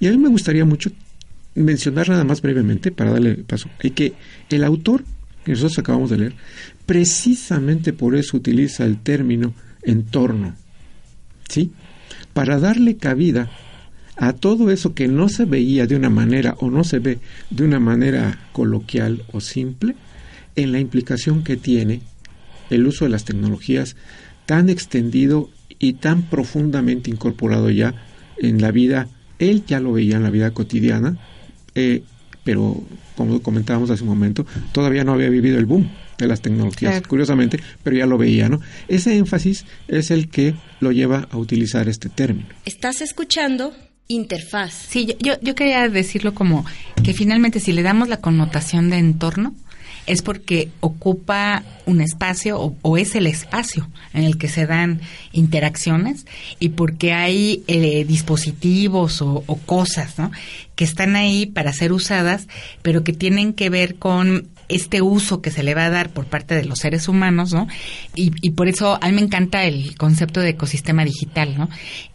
[0.00, 0.90] Y a mí me gustaría mucho
[1.54, 4.14] mencionar nada más brevemente, para darle paso, que
[4.48, 5.04] el autor
[5.44, 6.34] que nosotros acabamos de leer,
[6.86, 10.54] precisamente por eso utiliza el término entorno,
[11.48, 11.72] ¿sí?
[12.32, 13.50] Para darle cabida
[14.20, 17.64] a todo eso que no se veía de una manera o no se ve de
[17.64, 19.96] una manera coloquial o simple,
[20.56, 22.02] en la implicación que tiene
[22.68, 23.96] el uso de las tecnologías
[24.44, 27.94] tan extendido y tan profundamente incorporado ya
[28.36, 31.16] en la vida, él ya lo veía en la vida cotidiana,
[31.74, 32.02] eh,
[32.44, 32.84] pero
[33.16, 37.58] como comentábamos hace un momento, todavía no había vivido el boom de las tecnologías, curiosamente,
[37.82, 38.60] pero ya lo veía, ¿no?
[38.86, 42.48] Ese énfasis es el que lo lleva a utilizar este término.
[42.66, 43.72] Estás escuchando
[44.10, 44.72] interfaz.
[44.72, 46.64] Sí, yo, yo quería decirlo como
[47.02, 49.54] que finalmente si le damos la connotación de entorno,
[50.06, 55.00] es porque ocupa un espacio o, es el espacio en el que se dan
[55.32, 56.26] interacciones
[56.58, 60.32] y porque hay eh, dispositivos o, o cosas ¿no?
[60.74, 62.48] que están ahí para ser usadas,
[62.82, 66.26] pero que tienen que ver con este uso que se le va a dar por
[66.26, 67.66] parte de los seres humanos, ¿no?
[68.14, 71.68] Y, y, por eso a mí me encanta el concepto de ecosistema digital, ¿no?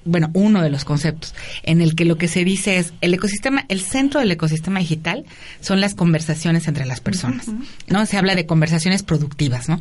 [0.05, 3.65] Bueno, uno de los conceptos, en el que lo que se dice es, el ecosistema,
[3.69, 5.25] el centro del ecosistema digital
[5.61, 7.47] son las conversaciones entre las personas,
[7.87, 8.05] ¿no?
[8.05, 9.79] Se habla de conversaciones productivas, ¿no?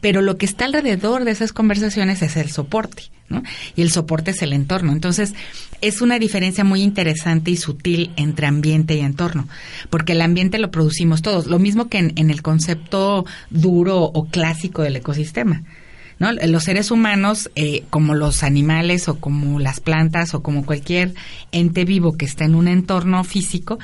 [0.00, 3.42] Pero lo que está alrededor de esas conversaciones es el soporte, ¿no?
[3.74, 4.92] Y el soporte es el entorno.
[4.92, 5.34] Entonces,
[5.80, 9.48] es una diferencia muy interesante y sutil entre ambiente y entorno,
[9.90, 14.82] porque el ambiente lo producimos todos, lo mismo que en, el concepto duro o clásico
[14.82, 15.62] del ecosistema.
[16.18, 16.32] ¿No?
[16.32, 21.14] Los seres humanos, eh, como los animales o como las plantas o como cualquier
[21.52, 23.78] ente vivo que está en un entorno físico,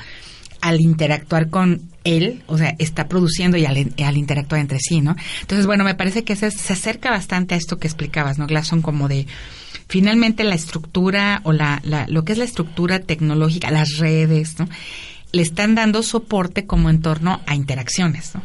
[0.61, 5.15] al interactuar con él, o sea, está produciendo y al, interactuar entre sí, ¿no?
[5.41, 8.47] Entonces, bueno, me parece que se, se acerca bastante a esto que explicabas, ¿no?
[8.63, 9.27] Son como de,
[9.87, 14.69] finalmente la estructura o la, la, lo que es la estructura tecnológica, las redes, ¿no?
[15.31, 18.43] Le están dando soporte como entorno a interacciones, ¿no?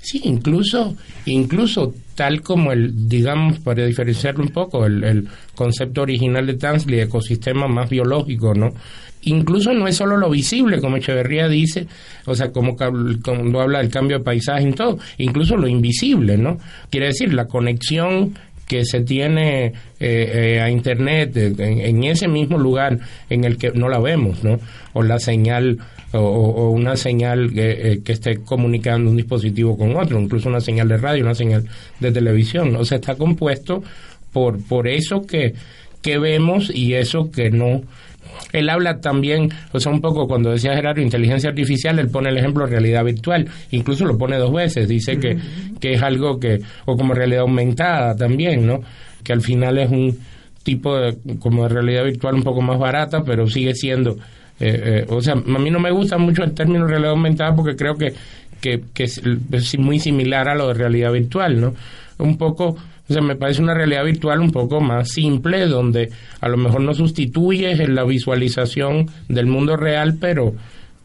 [0.00, 0.96] Sí, incluso,
[1.26, 7.00] incluso tal como el, digamos, para diferenciarlo un poco, el, el concepto original de Tansley,
[7.00, 8.72] ecosistema más biológico, ¿no?
[9.22, 11.86] incluso no es solo lo visible, como Echeverría dice,
[12.26, 16.58] o sea, como cuando habla del cambio de paisaje y todo, incluso lo invisible, ¿no?
[16.90, 18.34] Quiere decir, la conexión
[18.72, 23.90] que se tiene eh, eh, a internet en, ese mismo lugar en el que no
[23.90, 24.58] la vemos, ¿no?
[24.94, 25.76] O la señal
[26.14, 30.96] o, una señal que, que, esté comunicando un dispositivo con otro, incluso una señal de
[30.96, 31.68] radio, una señal
[32.00, 32.74] de televisión.
[32.76, 33.82] O sea, está compuesto
[34.32, 35.52] por, por eso que,
[36.00, 37.82] que vemos y eso que no
[38.52, 42.38] él habla también, o sea, un poco cuando decía Gerardo, inteligencia artificial, él pone el
[42.38, 45.36] ejemplo de realidad virtual, incluso lo pone dos veces, dice que,
[45.80, 48.80] que es algo que, o como realidad aumentada también, ¿no?
[49.24, 50.18] Que al final es un
[50.62, 54.12] tipo de, como de realidad virtual un poco más barata, pero sigue siendo,
[54.60, 57.74] eh, eh, o sea, a mí no me gusta mucho el término realidad aumentada porque
[57.74, 58.12] creo que,
[58.60, 61.74] que, que es muy similar a lo de realidad virtual, ¿no?
[62.18, 62.76] Un poco
[63.08, 66.10] o sea, me parece una realidad virtual un poco más simple, donde
[66.40, 70.54] a lo mejor no sustituyes la visualización del mundo real, pero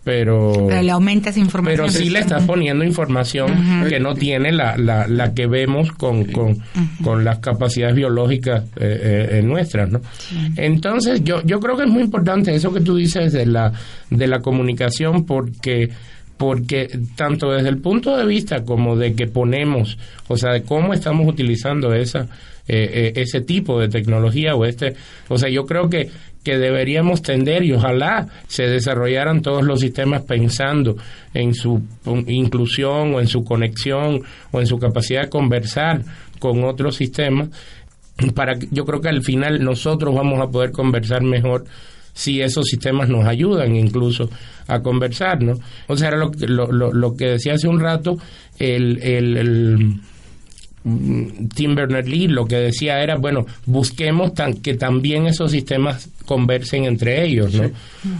[0.07, 1.87] pero, le aumentas información.
[1.87, 6.23] Pero sí le estás poniendo información que no tiene la, la, la que vemos con,
[6.23, 6.59] con,
[7.03, 9.99] con las capacidades biológicas eh, eh, nuestras, ¿no?
[10.55, 13.73] Entonces, yo, yo creo que es muy importante eso que tú dices de la,
[14.09, 15.89] de la comunicación porque
[16.37, 19.97] porque tanto desde el punto de vista como de que ponemos,
[20.27, 22.27] o sea, de cómo estamos utilizando esa
[22.69, 24.95] eh, eh, ese tipo de tecnología o este,
[25.29, 26.09] o sea, yo creo que
[26.43, 30.95] que deberíamos tender y ojalá se desarrollaran todos los sistemas pensando
[31.33, 31.81] en su
[32.27, 34.21] inclusión o en su conexión
[34.51, 36.03] o en su capacidad de conversar
[36.39, 37.49] con otros sistemas
[38.33, 41.65] para yo creo que al final nosotros vamos a poder conversar mejor
[42.17, 44.27] si esos sistemas nos ayudan incluso
[44.65, 45.53] a conversar, ¿no?
[45.85, 46.31] O sea, era lo,
[46.71, 48.17] lo, lo, que decía hace un rato
[48.57, 50.01] el, el, mm,
[51.53, 57.23] Tim Berners-Lee lo que decía era, bueno, busquemos tan, que también esos sistemas conversen entre
[57.25, 57.71] ellos, ¿no?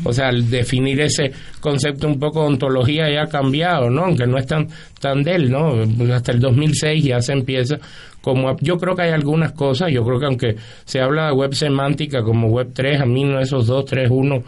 [0.03, 4.05] O sea, al definir ese concepto un poco de ontología ya ha cambiado, ¿no?
[4.05, 4.67] Aunque no es tan,
[4.99, 5.73] tan de él, ¿no?
[6.13, 7.79] Hasta el 2006 ya se empieza
[8.27, 11.53] como yo creo que hay algunas cosas, yo creo que aunque se habla de web
[11.53, 14.43] semántica como web 3, a mí no esos 2, 3, 1,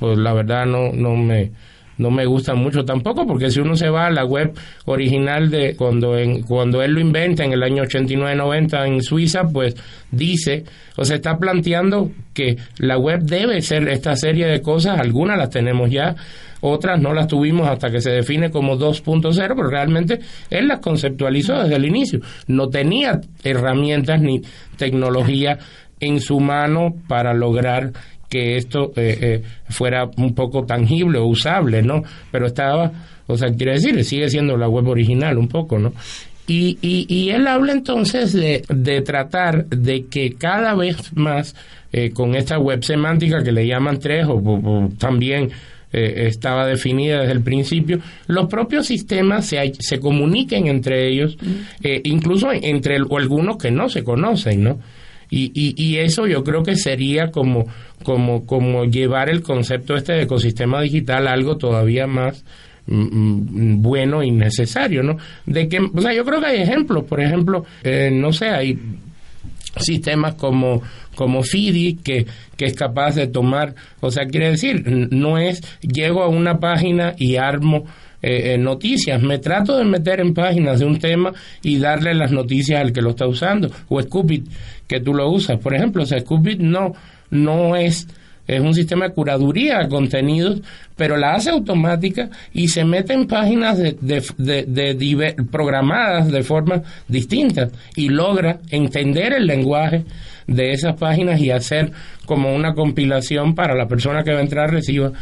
[0.00, 1.52] pues la verdad no, no me
[2.00, 4.52] no me gusta mucho tampoco porque si uno se va a la web
[4.86, 9.76] original de cuando en, cuando él lo inventa en el año 89-90 en Suiza pues
[10.10, 10.64] dice
[10.96, 15.50] o se está planteando que la web debe ser esta serie de cosas algunas las
[15.50, 16.16] tenemos ya
[16.62, 21.62] otras no las tuvimos hasta que se define como 2.0, pero realmente él las conceptualizó
[21.62, 22.20] desde el inicio.
[22.48, 24.42] No tenía herramientas ni
[24.76, 25.58] tecnología
[26.00, 27.92] en su mano para lograr
[28.30, 32.02] que esto eh, eh, fuera un poco tangible o usable, ¿no?
[32.30, 32.90] Pero estaba,
[33.26, 35.92] o sea, quiere decir, sigue siendo la web original un poco, ¿no?
[36.46, 41.54] Y, y, él habla entonces de, de, tratar de que cada vez más
[41.92, 45.50] eh, con esta web semántica que le llaman tres o también
[45.92, 51.84] eh, estaba definida desde el principio, los propios sistemas se, se comuniquen entre ellos, mm.
[51.84, 54.78] eh, incluso entre algunos que no se conocen, ¿no?
[55.30, 57.66] Y, y, eso yo creo que sería como,
[58.02, 62.44] como, como llevar el concepto este de ecosistema digital a algo todavía más
[62.86, 65.18] mm, mm, bueno y necesario, ¿no?
[65.46, 68.76] De que, o sea, yo creo que hay ejemplos, por ejemplo, eh, no sé, hay
[69.76, 70.82] sistemas como
[71.14, 76.22] como FIDI que, que es capaz de tomar, o sea, quiere decir, no es llego
[76.22, 77.84] a una página y armo
[78.22, 82.32] eh, eh, noticias, me trato de meter en páginas de un tema y darle las
[82.32, 84.48] noticias al que lo está usando, o Scoopit,
[84.86, 86.92] que tú lo usas, por ejemplo, Scoopit no,
[87.30, 88.06] no es
[88.50, 90.60] es un sistema de curaduría de contenidos,
[90.96, 97.68] pero la hace automática y se mete en páginas de, de, programadas de forma distinta
[97.94, 100.04] y logra entender el lenguaje
[100.48, 101.92] de esas páginas y hacer
[102.26, 105.12] como una compilación para la persona que va a entrar reciba,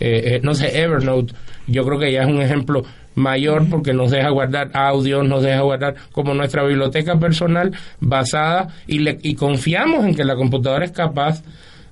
[0.00, 1.34] eh, eh, no sé, Evernote,
[1.68, 2.82] yo creo que ya es un ejemplo
[3.14, 9.00] mayor porque nos deja guardar audios, nos deja guardar como nuestra biblioteca personal basada y,
[9.00, 11.42] le, y confiamos en que la computadora es capaz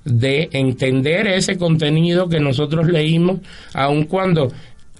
[0.03, 3.39] de entender ese contenido que nosotros leímos,
[3.73, 4.51] aun cuando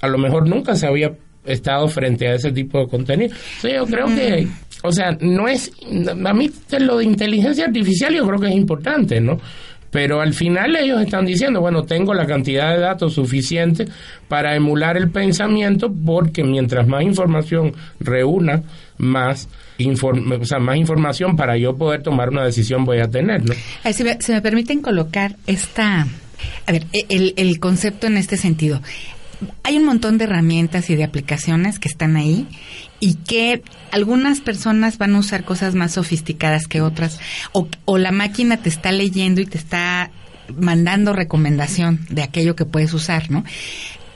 [0.01, 1.13] a lo mejor nunca se había
[1.45, 3.33] estado frente a ese tipo de contenido.
[3.63, 4.47] yo creo que,
[4.83, 5.71] o sea, no es,
[6.25, 9.39] a mí lo de inteligencia artificial yo creo que es importante, ¿no?
[9.91, 13.85] Pero al final ellos están diciendo, bueno, tengo la cantidad de datos suficiente
[14.27, 18.63] para emular el pensamiento porque mientras más información reúna,
[18.97, 19.47] más,
[19.79, 23.53] o sea, más información para yo poder tomar una decisión voy a tener, ¿no?
[23.91, 26.07] Si me, me permiten colocar esta,
[26.65, 28.81] a ver, e, el, el concepto en este sentido.
[29.63, 32.47] Hay un montón de herramientas y de aplicaciones que están ahí
[32.99, 33.61] y que
[33.91, 37.19] algunas personas van a usar cosas más sofisticadas que otras
[37.51, 40.11] o, la máquina te está leyendo y te está
[40.55, 43.43] mandando recomendación de aquello que puedes usar, ¿no?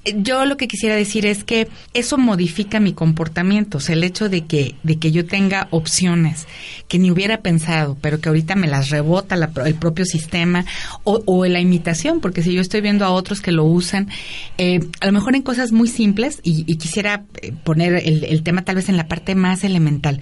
[0.06, 4.30] Yo lo que quisiera decir es que eso modifica mi comportamiento, o sea, el hecho
[4.30, 6.48] de que, de que yo tenga opciones
[6.88, 9.36] que ni hubiera pensado, pero que ahorita me las rebota
[9.66, 10.66] el propio sistema
[11.04, 14.10] o, o, la imitación, porque si yo estoy viendo a otros que lo usan,
[14.58, 18.76] eh, a lo mejor en cosas muy simples, y, quisiera eh, poner el, tema tal
[18.76, 20.20] vez en la parte más elemental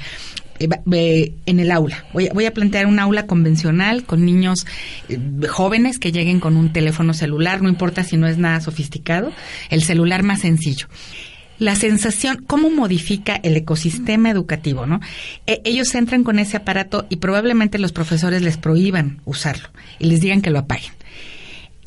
[0.60, 2.06] en el aula.
[2.14, 4.66] Voy voy a, plantear un aula convencional con niños
[5.08, 9.32] eh, jóvenes que lleguen con un teléfono celular, no importa si no es nada sofisticado,
[9.70, 10.88] el celular más sencillo.
[11.58, 15.02] La sensación, cómo modifica el ecosistema educativo, ¿no?
[15.46, 20.22] E, ellos entran con ese aparato y probablemente los profesores les prohíban usarlo y les
[20.22, 20.94] digan que lo apaguen.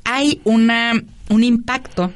[0.05, 0.93] Hay una,
[1.31, 2.13] un impacto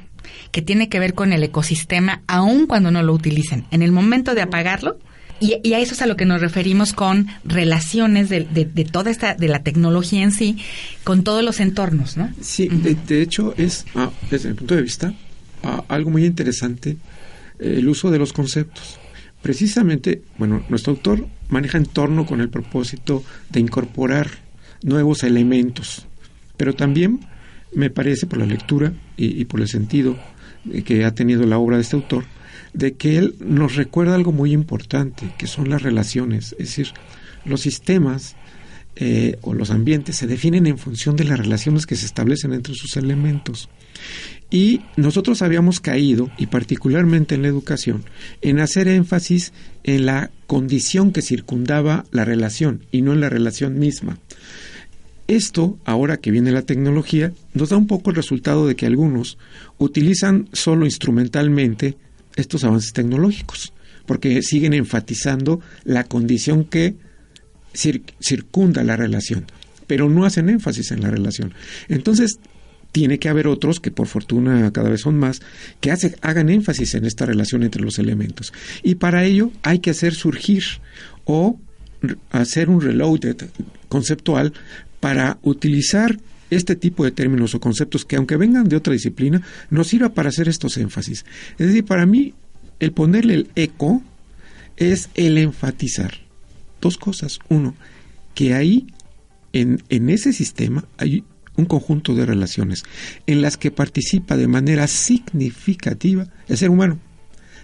[0.50, 3.64] que tiene que ver con el ecosistema aun cuando no lo utilicen.
[3.70, 4.98] En el momento de apagarlo,
[5.40, 8.44] y, a eso es a lo que nos referimos con relaciones de,
[8.90, 10.58] toda esta, de la tecnología en sí,
[11.04, 12.32] con todos los entornos, ¿no?
[12.40, 15.14] Sí, de, hecho es, ah, desde mi punto de vista,
[15.62, 16.96] ah, algo muy interesante
[17.58, 18.98] eh, el uso de los conceptos.
[19.42, 24.30] Precisamente, bueno, nuestro autor maneja entorno con el propósito de incorporar
[24.82, 26.06] nuevos elementos,
[26.56, 27.20] pero también
[27.72, 30.16] me parece por la lectura y por el sentido
[30.84, 32.24] que ha tenido la obra de este autor,
[32.76, 36.52] de que él nos recuerda algo muy importante, que son las relaciones.
[36.58, 36.88] Es decir,
[37.46, 38.36] los sistemas
[38.96, 42.74] eh, o los ambientes se definen en función de las relaciones que se establecen entre
[42.74, 43.70] sus elementos.
[44.50, 48.04] Y nosotros habíamos caído, y particularmente en la educación,
[48.42, 53.78] en hacer énfasis en la condición que circundaba la relación y no en la relación
[53.78, 54.18] misma.
[55.28, 59.38] Esto, ahora que viene la tecnología, nos da un poco el resultado de que algunos
[59.78, 61.96] utilizan solo instrumentalmente
[62.36, 63.72] estos avances tecnológicos,
[64.06, 66.94] porque siguen enfatizando la condición que
[67.74, 69.46] circunda la relación,
[69.86, 71.52] pero no hacen énfasis en la relación.
[71.88, 72.38] Entonces,
[72.92, 75.42] tiene que haber otros, que por fortuna cada vez son más,
[75.80, 78.54] que hagan énfasis en esta relación entre los elementos.
[78.82, 80.64] Y para ello hay que hacer surgir
[81.26, 81.58] o
[82.30, 83.36] hacer un reloaded
[83.88, 84.54] conceptual
[85.00, 86.18] para utilizar
[86.50, 90.28] este tipo de términos o conceptos que aunque vengan de otra disciplina, nos sirva para
[90.28, 91.24] hacer estos énfasis.
[91.58, 92.34] Es decir, para mí,
[92.80, 94.02] el ponerle el eco
[94.76, 96.14] es el enfatizar
[96.80, 97.38] dos cosas.
[97.48, 97.74] Uno,
[98.34, 98.86] que ahí,
[99.52, 101.24] en, en ese sistema, hay
[101.56, 102.84] un conjunto de relaciones
[103.26, 106.98] en las que participa de manera significativa el ser humano.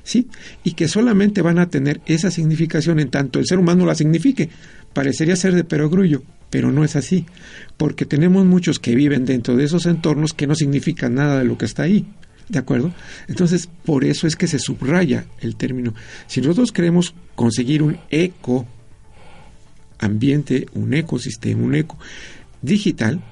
[0.04, 0.26] ¿Sí?
[0.64, 4.48] Y que solamente van a tener esa significación en tanto el ser humano la signifique.
[4.92, 7.24] Parecería ser de perogrullo, pero no es así,
[7.78, 11.56] porque tenemos muchos que viven dentro de esos entornos que no significan nada de lo
[11.56, 12.04] que está ahí.
[12.50, 12.92] ¿De acuerdo?
[13.26, 15.94] Entonces, por eso es que se subraya el término.
[16.26, 18.66] Si nosotros queremos conseguir un eco
[19.98, 21.96] ambiente, un ecosistema, un eco
[22.60, 23.22] digital,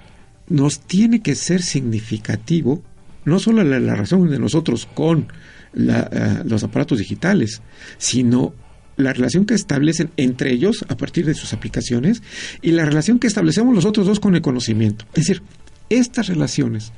[0.49, 2.83] nos tiene que ser significativo
[3.27, 5.29] no solo la, la relación de nosotros con
[5.77, 7.61] eh, los aparatos digitales,
[7.99, 8.55] sino
[9.01, 12.23] la relación que establecen entre ellos a partir de sus aplicaciones
[12.63, 15.05] y la relación que establecemos los otros dos con el conocimiento.
[15.15, 15.43] Es decir,
[15.89, 16.93] estas relaciones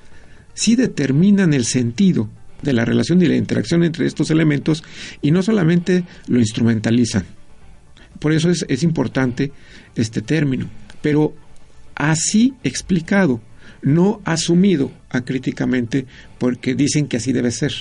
[0.54, 2.28] sí determinan el sentido
[2.62, 4.84] de la relación y la interacción entre estos elementos
[5.20, 7.24] y no solamente lo instrumentalizan.
[8.18, 9.52] Por eso es, es importante
[9.96, 10.68] este término,
[11.00, 11.34] pero
[11.94, 13.40] así explicado,
[13.82, 16.06] no asumido acríticamente
[16.38, 17.72] porque dicen que así debe ser,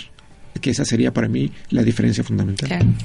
[0.60, 2.96] que esa sería para mí la diferencia fundamental.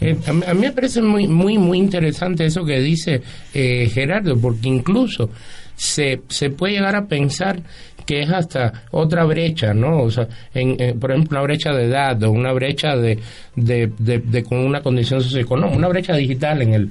[0.00, 3.22] Eh, a, mí me parece muy, muy, muy interesante eso que dice
[3.54, 5.30] eh, Gerardo, porque incluso
[5.74, 7.62] se, se puede llegar a pensar
[8.04, 10.02] que es hasta otra brecha, ¿no?
[10.02, 13.18] O sea, en, por ejemplo, una brecha de edad o una brecha de,
[13.56, 16.90] de, de, con una condición socioeconómica, una brecha digital en el,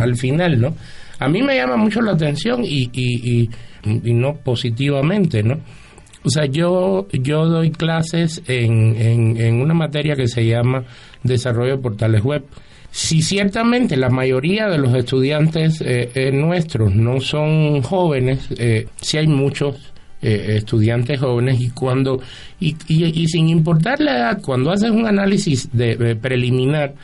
[0.00, 0.74] al final, ¿no?
[1.18, 3.50] A mí me llama mucho la atención y, y,
[3.84, 5.58] y, no positivamente, ¿no?
[6.24, 10.84] O sea, yo, yo doy clases en, en una materia que se llama
[11.22, 12.44] desarrollo de portales web.
[12.90, 19.16] Si ciertamente la mayoría de los estudiantes eh, eh, nuestros no son jóvenes, eh, si
[19.18, 19.76] hay muchos
[20.24, 22.20] estudiantes jóvenes y cuando
[22.60, 26.94] y, y, sin importar la edad, cuando haces un análisis de, preliminar,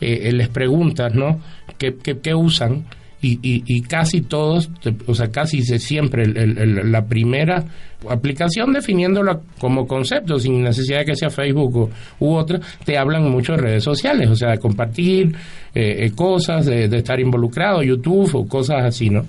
[0.00, 1.40] les preguntas, ¿no?
[1.78, 2.84] ¿Qué, qué, qué usan?
[3.26, 4.70] Y, y, casi todos,
[5.06, 7.64] o sea, casi siempre la primera
[8.10, 13.52] aplicación definiéndola como concepto, sin necesidad de que sea Facebook u otra, te hablan mucho
[13.52, 15.34] de redes sociales, o sea, de compartir
[15.74, 19.24] eh, eh, cosas, de, estar involucrado, YouTube o cosas así, ¿no?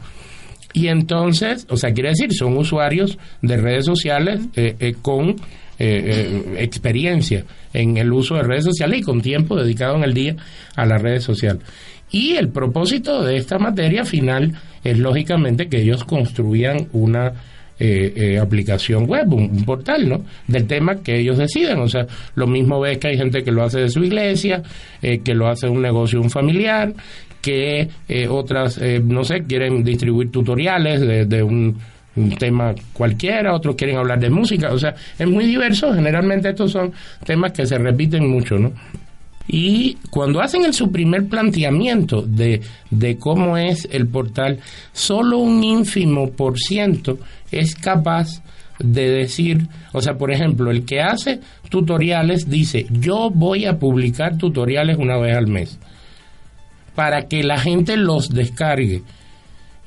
[0.74, 5.38] Y entonces, o sea, quiere decir, son usuarios de redes sociales eh, con
[5.78, 7.44] experiencia
[7.74, 10.36] en el uso de redes sociales y con tiempo dedicado en el día
[10.76, 11.64] a las redes sociales.
[12.12, 14.54] Y el propósito de esta materia final
[14.84, 17.34] es lógicamente que ellos construyan una
[17.78, 20.24] eh, eh, aplicación web, un, portal, ¿no?
[20.48, 21.80] Del tema que ellos deciden.
[21.80, 24.64] O sea, lo mismo ves que hay gente que lo hace de su iglesia,
[25.02, 26.94] eh, que lo hace un negocio, un familiar,
[27.42, 27.90] que
[28.30, 31.78] otras, no sé, quieren distribuir tutoriales de, un,
[32.16, 34.72] un, tema cualquiera, otros quieren hablar de música.
[34.72, 35.94] O sea, es muy diverso.
[35.94, 36.92] Generalmente estos son
[37.24, 38.72] temas que se repiten mucho, ¿no?
[39.48, 44.60] Y cuando hacen el, su primer planteamiento de, de cómo es el portal,
[44.92, 47.20] solo un ínfimo por ciento
[47.52, 48.42] es capaz
[48.80, 51.40] de decir, o sea, por ejemplo, el que hace
[51.70, 55.80] tutoriales dice, yo voy a publicar tutoriales una vez al mes
[56.96, 59.04] para que la gente los descargue.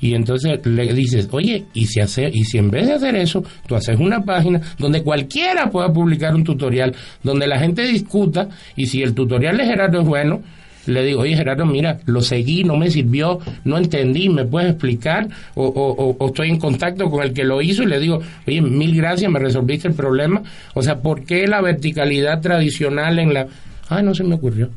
[0.00, 3.42] Y entonces le dices, oye, ¿y si, hace, y si en vez de hacer eso,
[3.66, 8.86] tú haces una página donde cualquiera pueda publicar un tutorial, donde la gente discuta, y
[8.86, 10.42] si el tutorial de Gerardo es bueno,
[10.86, 15.28] le digo, oye Gerardo, mira, lo seguí, no me sirvió, no entendí, ¿me puedes explicar?
[15.54, 18.96] O, o, estoy en contacto con el que lo hizo y le digo, oye, mil
[18.96, 20.42] gracias, me resolviste el problema.
[20.74, 23.46] O sea, ¿por qué la verticalidad tradicional en la...
[23.88, 24.70] Ah, no se me ocurrió.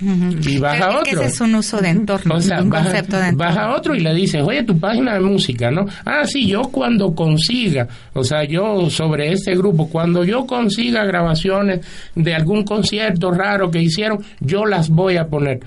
[0.00, 1.20] Y baja otro.
[1.20, 3.36] ese es un uso de entorno, un concepto de entorno.
[3.36, 5.86] Baja otro y le dices, oye, tu página de música, ¿no?
[6.04, 11.80] Ah, sí, yo cuando consiga, o sea, yo sobre este grupo, cuando yo consiga grabaciones
[12.14, 15.60] de algún concierto raro que hicieron, yo las voy a poner.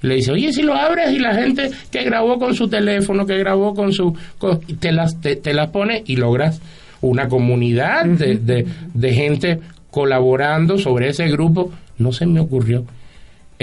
[0.00, 3.38] Le dice, oye, si lo abres y la gente que grabó con su teléfono, que
[3.38, 4.16] grabó con su...
[4.78, 6.60] te, las, te, las pone y logras
[7.00, 9.60] una comunidad de, de, de gente
[9.90, 11.72] colaborando sobre ese grupo.
[11.96, 12.84] No se me ocurrió.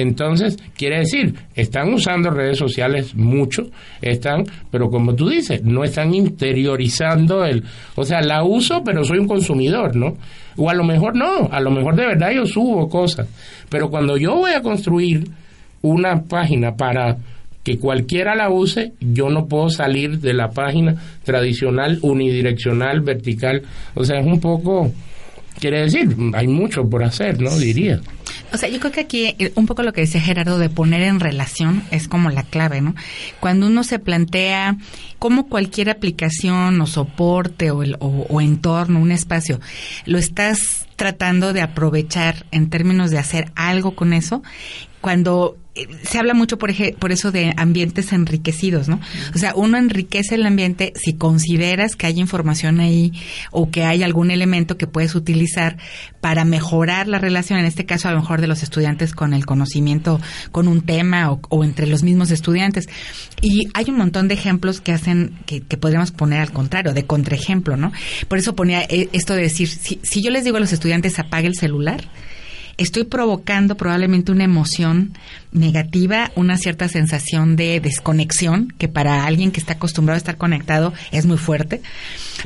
[0.02, 3.64] Entonces, quiere decir, están usando redes sociales mucho,
[4.02, 7.64] están, pero como tú dices, no están interiorizando el,
[7.95, 10.18] o sea, la uso, pero soy un consumidor, ¿no?
[10.58, 13.28] O a lo mejor no, a lo mejor de verdad yo subo cosas,
[13.70, 15.30] pero cuando yo voy a construir
[15.82, 17.18] una página para
[17.64, 23.62] que cualquiera la use, yo no puedo salir de la página tradicional, unidireccional, vertical,
[23.93, 24.91] o sea, es un poco,
[25.60, 27.56] quiere decir, hay mucho por hacer, ¿no?
[27.58, 28.02] Diría.
[28.54, 31.02] O sea, yo creo que aquí eh, un poco lo que decía Gerardo de poner
[31.04, 32.95] en relación es como la clave, ¿no?
[33.39, 34.78] Cuando uno se plantea
[35.20, 39.60] cómo cualquier aplicación o soporte o, o entorno, un espacio,
[40.06, 44.43] lo estás tratando de aprovechar en términos de hacer algo con eso,
[45.02, 48.99] cuando eh, se habla mucho por, por eso de ambientes enriquecidos, ¿no?
[49.34, 53.14] O sea, uno enriquece el ambiente si consideras que hay información ahí
[53.52, 55.78] o que hay algún elemento que puedes utilizar
[56.20, 59.45] para mejorar la relación, en este caso a lo mejor de los estudiantes con el
[59.45, 60.20] conocimiento,
[60.52, 62.89] con un tema o, entre los mismos estudiantes.
[63.41, 67.78] Y hay un montón de ejemplos que hacen, que, podríamos poner al contrario, de contraejemplo,
[67.78, 67.93] ¿no?
[68.28, 71.18] Por eso ponía eh, esto de decir, si, si yo les digo a los estudiantes
[71.18, 72.10] apague el celular,
[72.82, 75.13] estoy provocando probablemente una emoción
[75.52, 80.93] negativa, una cierta sensación de desconexión, que para alguien que está acostumbrado a estar conectado
[81.12, 81.82] es muy fuerte.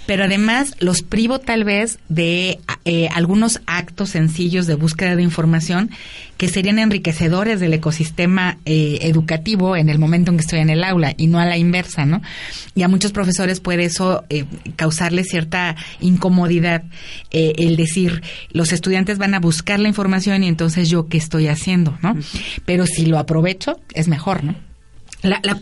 [0.06, 5.91] Pero además los privo tal vez de eh, algunos actos sencillos de búsqueda de información
[6.38, 10.84] que serían enriquecedores del ecosistema eh, educativo en el momento en que estoy en el
[10.84, 12.22] aula y no a la inversa, ¿no?
[12.74, 14.45] Y a muchos profesores puede eso eh,
[14.76, 16.84] causarle cierta incomodidad
[17.32, 21.97] el decir, los estudiantes van a buscar la información y entonces yo qué estoy haciendo,
[22.01, 22.16] ¿no?
[22.66, 24.55] Pero si lo aprovecho, es mejor, ¿no?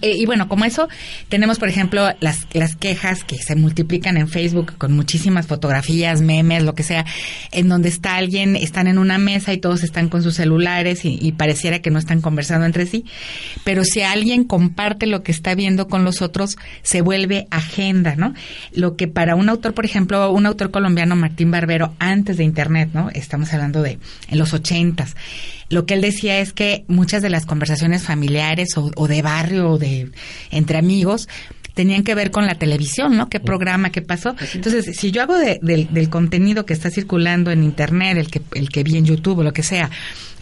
[0.01, 0.87] Eh, y bueno, como eso,
[1.29, 6.63] tenemos, por ejemplo, las, las quejas que se multiplican en Facebook con muchísimas fotografías, memes,
[6.63, 7.05] lo que sea,
[7.51, 11.17] en donde está alguien, están en una mesa y todos están con sus celulares y,
[11.21, 13.05] y, pareciera que no están conversando entre sí.
[13.63, 18.33] Pero si alguien comparte lo que está viendo con los otros, se vuelve agenda, ¿no?
[18.73, 22.89] Lo que para un autor, por ejemplo, un autor colombiano, Martín Barbero, antes de Internet,
[22.93, 23.09] ¿no?
[23.11, 25.15] Estamos hablando de en los ochentas
[25.73, 29.77] lo que él decía es que muchas de las conversaciones familiares o, de barrio o
[29.77, 30.11] de
[30.51, 31.27] entre amigos
[31.73, 33.29] tenían que ver con la televisión, ¿no?
[33.29, 34.35] ¿Qué programa, qué pasó?
[34.53, 38.83] Entonces, si yo hago del contenido que está circulando en Internet, el que, el que
[38.83, 39.89] vi en YouTube o lo que sea,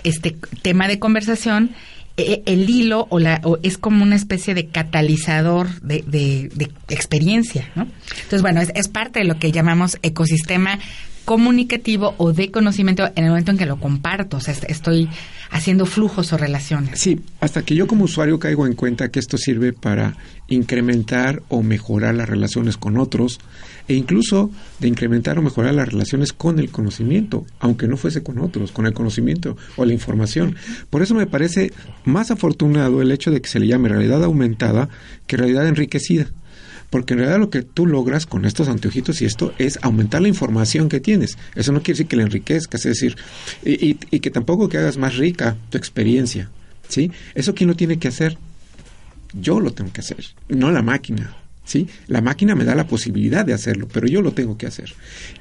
[0.04, 1.72] este tema de conversación,
[2.18, 7.72] e, e, el hilo o la es como una especie de catalizador de, de, experiencia,
[7.76, 7.88] ¿no?
[8.16, 10.78] Entonces, bueno, es, es, parte de lo que llamamos ecosistema
[11.26, 15.10] comunicativo o de conocimiento en el momento en que lo comparto, o sea, estoy
[15.52, 17.00] haciendo flujos o relaciones.
[17.00, 20.16] Sí, hasta que yo como usuario caigo en cuenta que esto sirve para
[20.48, 23.40] incrementar o mejorar las relaciones con otros
[23.88, 24.50] e incluso
[24.80, 28.86] de incrementar o mejorar las relaciones con el conocimiento, aunque no fuese con otros, con
[28.86, 30.56] el conocimiento o la información.
[30.90, 31.74] Por eso me parece
[32.06, 34.90] más afortunado el hecho de que se le llame realidad aumentada
[35.28, 36.28] que realidad enriquecida
[36.92, 40.28] porque en realidad lo que tú logras con estos anteojitos y esto es aumentar la
[40.28, 41.38] información que tienes.
[41.56, 43.16] Eso no quiere decir que la enriquezcas, es decir,
[43.64, 46.50] y, que tampoco que hagas más rica tu experiencia,
[46.90, 47.10] ¿sí?
[47.34, 48.38] Eso quién lo tiene que hacer?
[49.34, 51.38] Yo lo tengo que hacer, no la máquina.
[51.64, 51.88] ¿sí?
[52.08, 54.94] La máquina me da la posibilidad de hacerlo, pero yo lo tengo que hacer.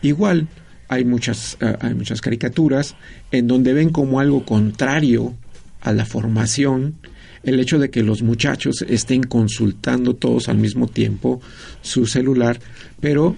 [0.03, 0.47] Igual
[0.87, 2.95] hay muchas, eh, hay muchas caricaturas
[3.33, 5.35] en donde ven como algo contrario
[5.81, 6.95] a la formación
[7.43, 11.41] el hecho de que los muchachos estén consultando todos al mismo tiempo
[11.81, 12.61] su celular,
[13.01, 13.37] pero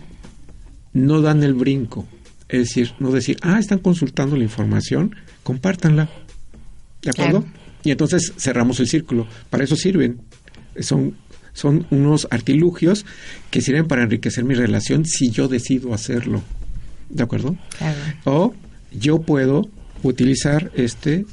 [0.92, 2.06] no dan el brinco.
[2.48, 6.10] Es decir, no decir, ah, están consultando la información, compártanla.
[7.02, 7.44] ¿De acuerdo?
[7.84, 9.26] Y entonces cerramos el círculo.
[9.50, 10.20] Para eso sirven.
[10.78, 11.16] Son,
[11.52, 13.04] son unos artilugios
[13.50, 16.42] que sirven para enriquecer mi relación si yo decido hacerlo.
[17.08, 17.56] ¿De acuerdo?
[18.24, 18.54] O
[18.92, 19.68] yo puedo
[20.02, 21.24] utilizar este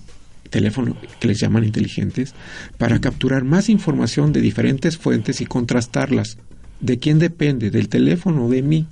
[0.50, 2.34] teléfono que les llaman inteligentes
[2.78, 6.38] para capturar más información de diferentes fuentes y contrastarlas.
[6.80, 7.72] ¿De quién depende?
[7.72, 8.88] ¿Del teléfono o de mí?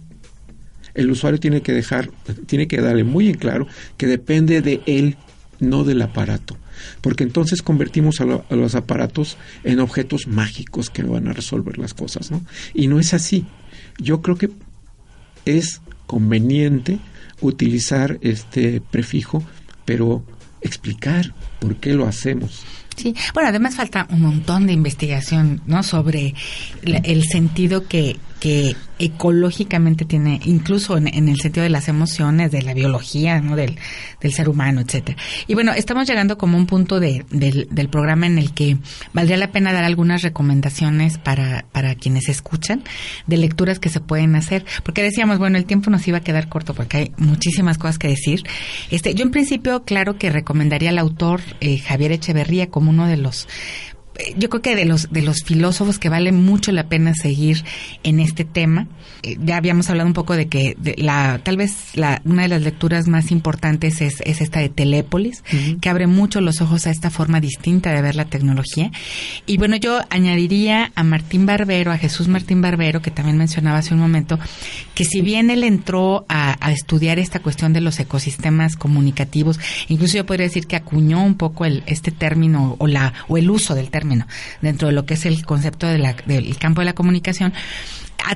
[0.93, 2.09] El usuario tiene que dejar,
[2.47, 5.17] tiene que darle muy en claro que depende de él,
[5.59, 6.57] no del aparato.
[7.01, 12.31] Porque entonces convertimos a, los aparatos en objetos mágicos que van a resolver las cosas,
[12.31, 12.43] ¿no?
[12.73, 13.45] Y no es así.
[13.99, 14.49] Yo creo que
[15.45, 16.99] es conveniente
[17.41, 19.43] utilizar este prefijo,
[19.85, 20.23] pero
[20.61, 22.63] explicar por qué lo hacemos.
[22.95, 25.83] Sí, bueno, además falta un montón de investigación, ¿no?
[25.83, 26.33] Sobre
[26.81, 32.73] el sentido que, que ecológicamente tiene, incluso en, el sentido de las emociones, de la
[32.73, 33.55] biología, ¿no?
[33.55, 33.77] Del,
[34.21, 35.17] del ser humano, etcétera.
[35.47, 38.77] Y bueno, estamos llegando como un punto de, del, del programa en el que
[39.13, 42.83] valdría la pena dar algunas recomendaciones para, para quienes escuchan
[43.27, 46.49] de lecturas que se pueden hacer, porque decíamos, bueno, el tiempo nos iba a quedar
[46.49, 48.43] corto porque hay muchísimas cosas que decir.
[48.89, 53.17] Este, yo en principio, claro que recomendaría al autor eh, Javier Echeverría como uno de
[53.17, 53.47] los
[54.37, 57.63] yo creo que de los de los filósofos que vale mucho la pena seguir
[58.03, 58.87] en este tema
[59.23, 62.61] eh, ya habíamos hablado un poco de que la tal vez la, una de las
[62.61, 65.43] lecturas más importantes es, es esta de Telépolis
[65.81, 68.91] que abre mucho los ojos a esta forma distinta de ver la tecnología.
[69.45, 73.93] Y bueno yo añadiría a Martín Barbero a Jesús Martín Barbero que también mencionaba hace
[73.93, 74.39] un momento
[74.95, 80.17] que si bien él entró a, a estudiar esta cuestión de los ecosistemas comunicativos incluso
[80.17, 83.75] yo podría decir que acuñó un poco el, este término o la o el uso
[83.75, 84.06] del término
[84.61, 87.53] dentro de lo que es el concepto de la, del campo de la comunicación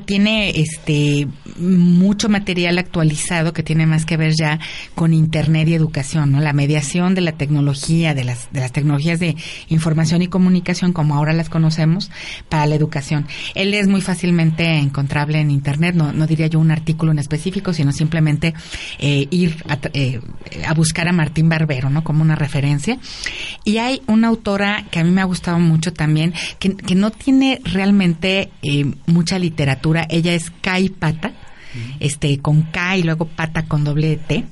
[0.06, 1.28] tiene este
[1.58, 4.60] mucho material actualizado que tiene más que ver ya
[4.96, 6.40] con internet y educación, ¿no?
[6.40, 9.36] La mediación de la tecnología, de las de las tecnologías de
[9.68, 12.10] información y comunicación como ahora las conocemos
[12.50, 13.28] para la educación.
[13.54, 17.92] Él es muy fácilmente encontrable en internet, no, diría yo un artículo en específico, sino
[17.92, 18.54] simplemente
[19.00, 20.22] eh, ir a, eh,
[20.68, 22.04] a buscar a Martín Barbero, ¿no?
[22.04, 22.98] Como una referencia.
[23.64, 27.12] Y hay una autora que a mí me ha gustado mucho también, que, que no
[27.12, 29.71] tiene realmente eh, mucha literatura
[30.10, 31.34] ella es Kai Pata,
[32.00, 34.46] este, con K y luego Pata con doble T.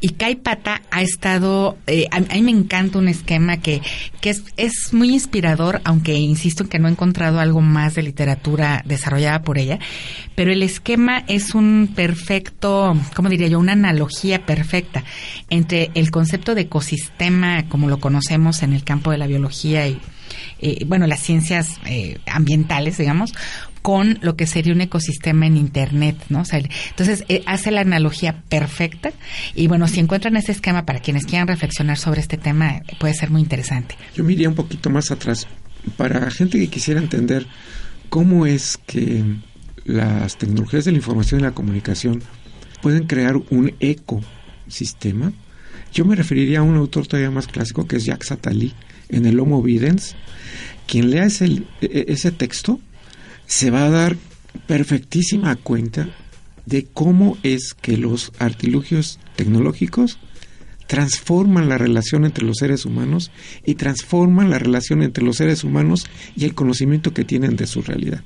[0.00, 3.80] Y Kai Pata ha estado, eh, a, mí me encanta un esquema que,
[4.20, 8.02] que es, es, muy inspirador, aunque insisto en que no he encontrado algo más de
[8.02, 9.78] literatura desarrollada por ella,
[10.34, 13.58] pero el esquema es un perfecto, ¿cómo diría yo?
[13.58, 15.02] Una analogía perfecta
[15.48, 19.98] entre el concepto de ecosistema como lo conocemos en el campo de la biología y,
[20.58, 23.32] eh, bueno, las ciencias eh, ambientales, digamos,
[23.86, 26.42] con lo que sería un ecosistema en Internet, ¿no?
[26.50, 29.12] entonces eh, hace la analogía perfecta
[29.54, 33.30] y bueno, si encuentran ese esquema para quienes quieran reflexionar sobre este tema, puede ser
[33.30, 33.94] muy interesante.
[34.16, 35.46] Yo me iría un poquito más atrás.
[35.96, 37.46] Para gente que quisiera entender
[38.08, 39.22] cómo es que
[39.84, 42.24] las tecnologías de la información y la comunicación
[42.82, 45.32] pueden crear un ecosistema,
[45.92, 48.74] yo me referiría a un autor todavía más clásico que es Jacques Attali
[49.10, 50.16] en el Homo Videns.
[50.88, 52.80] Quien lea ese, e, e, ese texto
[53.46, 54.16] se va a dar
[54.66, 56.08] perfectísima cuenta
[56.64, 60.18] de cómo es que los artilugios tecnológicos
[60.86, 63.30] transforman la relación entre los seres humanos
[63.64, 67.82] y transforman la relación entre los seres humanos y el conocimiento que tienen de su
[67.82, 68.22] realidad.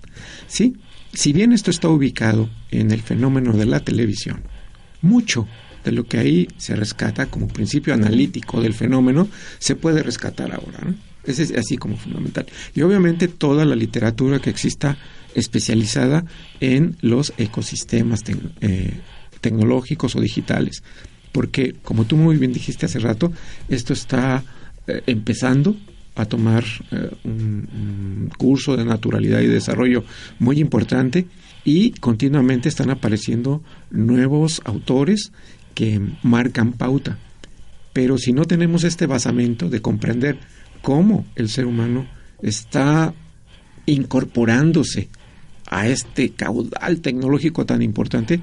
[0.46, 0.76] ¿Sí?
[1.12, 4.42] Si bien esto está ubicado en el fenómeno de la televisión,
[5.02, 5.48] mucho
[5.84, 10.94] de lo que ahí se rescata como principio analítico del fenómeno se puede rescatar ahora.
[11.31, 12.47] Ese es así como fundamental.
[12.74, 14.97] Y obviamente toda la literatura que exista
[15.35, 16.24] especializada
[16.61, 18.22] en los ecosistemas
[18.61, 18.93] eh,
[19.41, 20.83] tecnológicos o digitales.
[21.33, 23.33] Porque, como tú muy bien dijiste hace rato,
[23.68, 24.43] esto está
[24.87, 25.76] eh, empezando
[26.16, 30.05] a tomar eh, un, curso de naturalidad y desarrollo
[30.39, 31.26] muy importante
[31.64, 35.33] y continuamente están apareciendo nuevos autores
[35.74, 37.18] que marcan pauta.
[37.93, 40.39] Pero si no tenemos este basamento de comprender
[40.83, 42.07] cómo el ser humano
[42.43, 43.14] está
[43.87, 45.09] incorporándose
[45.66, 48.41] a este caudal tecnológico tan importante,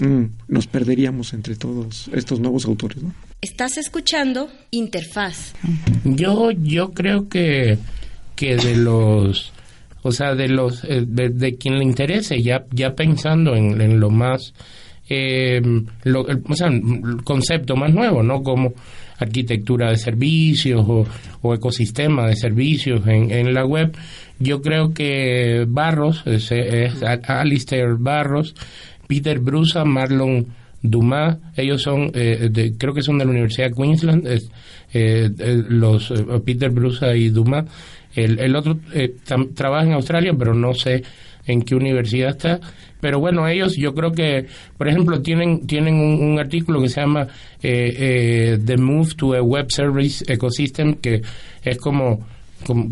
[0.00, 3.02] mm, nos perderíamos entre todos estos nuevos autores.
[3.02, 3.12] ¿no?
[3.40, 5.54] Estás escuchando Interfaz.
[6.04, 7.78] Yo, yo creo que,
[8.36, 9.52] que de los
[10.02, 14.54] o sea, de los eh, de, quien le interese, ya ya pensando en, lo más
[15.08, 15.60] eh,
[16.04, 18.42] lo, el, o sea, el concepto más nuevo, ¿no?
[18.42, 18.72] Como
[19.20, 20.84] arquitectura de servicios
[21.42, 23.96] o, ecosistema de servicios en, en, la web.
[24.38, 26.52] Yo creo que Barros, es,
[27.28, 28.54] Alistair Barros,
[29.06, 30.46] Peter Brusa, Marlon
[30.82, 34.26] Dumas, ellos son, eh, creo que son de la Universidad de Queensland,
[35.68, 36.12] los
[36.44, 37.66] Peter Brusa y Dumas,
[38.14, 39.14] el, el otro eh,
[39.54, 41.02] trabaja en Australia, pero no sé
[41.50, 42.60] en qué universidad está.
[43.00, 44.46] Pero bueno, ellos yo creo que,
[44.76, 47.28] por ejemplo, tienen, tienen un, artículo que se llama
[47.62, 51.22] eh, eh, The Move to a Web Service Ecosystem, que
[51.64, 52.20] es como,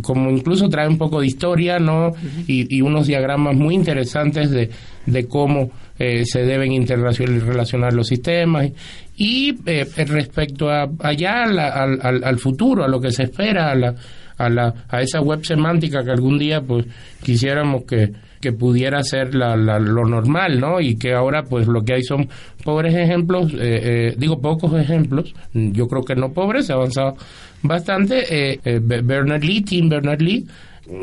[0.02, 2.12] como, incluso trae un poco de historia, ¿no?
[2.46, 4.70] y, unos diagramas muy interesantes de,
[5.04, 8.70] de cómo se deben interrelacionar los sistemas.
[9.16, 9.56] Y
[9.96, 13.94] respecto a allá, al, al, al futuro, a lo que se espera, a la
[14.38, 16.86] a, la, a esa web semántica que algún día pues
[17.22, 20.80] quisiéramos que, que pudiera ser la, lo normal, ¿no?
[20.80, 22.28] Y que ahora pues lo que hay son
[22.64, 27.16] pobres ejemplos, eh, eh, digo pocos ejemplos, yo creo que no pobres, se ha avanzado
[27.62, 28.52] bastante.
[28.52, 30.46] Eh, eh Bernard Lee, Tim Bernard Lee,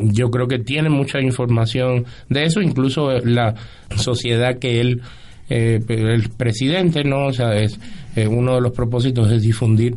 [0.02, 3.54] yo creo que tiene mucha información de eso, incluso la
[3.94, 5.00] sociedad que él,
[5.48, 7.26] el presidente, ¿no?
[7.26, 7.78] O sea, es
[8.28, 9.96] uno de los propósitos es difundir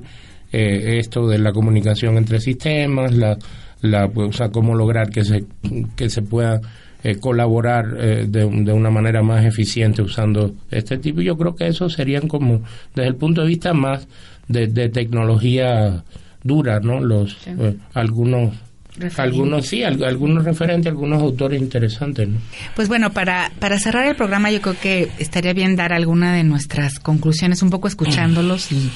[0.52, 3.38] eh, esto de la comunicación entre sistemas, la,
[3.82, 5.44] la, pues, o sea, cómo lograr que se,
[5.96, 6.60] que se pueda
[7.04, 11.22] eh, colaborar eh, de, de, una manera más eficiente usando este tipo.
[11.22, 12.62] Yo creo que eso serían como,
[12.96, 14.08] desde el punto de vista más
[14.48, 16.04] de, tecnología
[16.44, 17.00] dura, ¿no?
[17.00, 17.38] Los,
[17.94, 18.54] algunos
[19.18, 22.28] algunos sí, algunos referentes, algunos autores interesantes.
[22.28, 22.38] ¿no?
[22.76, 26.44] Pues bueno, para, para cerrar el programa yo creo que estaría bien dar alguna de
[26.44, 28.92] nuestras conclusiones, un poco escuchándolos y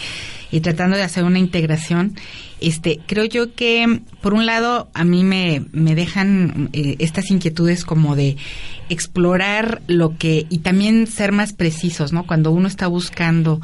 [0.53, 2.13] y tratando de hacer una integración,
[2.61, 7.83] este, creo yo que por un lado a mí me, me dejan eh, estas inquietudes
[7.83, 8.37] como de
[8.87, 12.27] explorar lo que y también ser más precisos, ¿no?
[12.27, 13.61] Cuando uno está buscando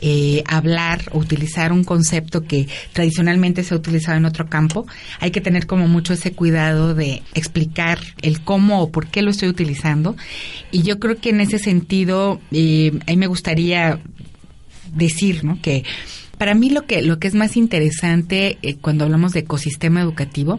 [0.00, 4.84] eh, hablar o utilizar un concepto que tradicionalmente se ha utilizado en otro campo,
[5.20, 9.30] hay que tener como mucho ese cuidado de explicar el cómo o por qué lo
[9.30, 10.16] estoy utilizando.
[10.72, 14.00] Y yo creo que en ese sentido, eh, a mí me gustaría
[14.92, 15.60] decir, ¿no?
[15.62, 15.84] Que
[16.42, 20.58] para mí lo que, lo que es más interesante eh, cuando hablamos de ecosistema educativo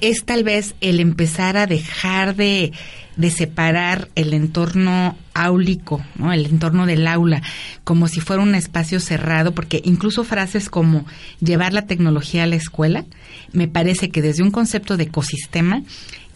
[0.00, 2.70] es tal vez el empezar a dejar de,
[3.16, 6.32] de separar el entorno áulico, ¿no?
[6.32, 7.42] el entorno del aula,
[7.82, 11.04] como si fuera un espacio cerrado, porque incluso frases como
[11.40, 13.06] llevar la tecnología a la escuela,
[13.52, 15.82] me parece que desde un concepto de ecosistema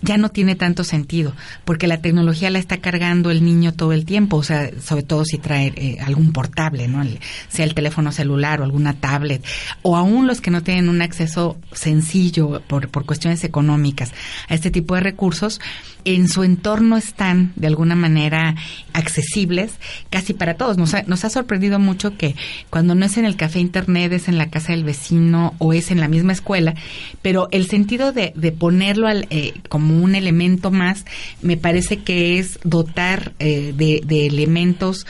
[0.05, 1.35] ya no tiene tanto sentido,
[1.65, 5.25] porque la tecnología la está cargando el niño todo el tiempo, o sea, sobre todo
[5.25, 7.05] si trae eh, algún portable, ¿no?
[7.49, 9.45] sea el teléfono celular o alguna tablet,
[9.83, 14.13] o aún los que no tienen un acceso sencillo por, por cuestiones económicas
[14.49, 15.61] a este tipo de recursos,
[16.05, 18.55] en su entorno están de alguna manera
[18.93, 19.73] accesibles
[20.11, 20.77] casi para todos.
[20.77, 22.35] Nos ha, nos ha sorprendido mucho que
[22.71, 25.91] cuando no es en el café internet, es en la casa del vecino o es
[25.91, 26.75] en la misma escuela,
[27.23, 31.05] pero el sentido de, ponerlo al, eh, como un elemento más
[31.43, 35.07] me parece que es dotar eh, de, de elementos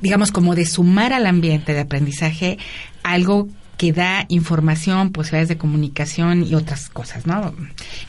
[0.00, 2.58] digamos, como de sumar al ambiente de aprendizaje
[3.02, 3.48] algo
[3.78, 7.54] que da información, posibilidades de comunicación y otras cosas, ¿no?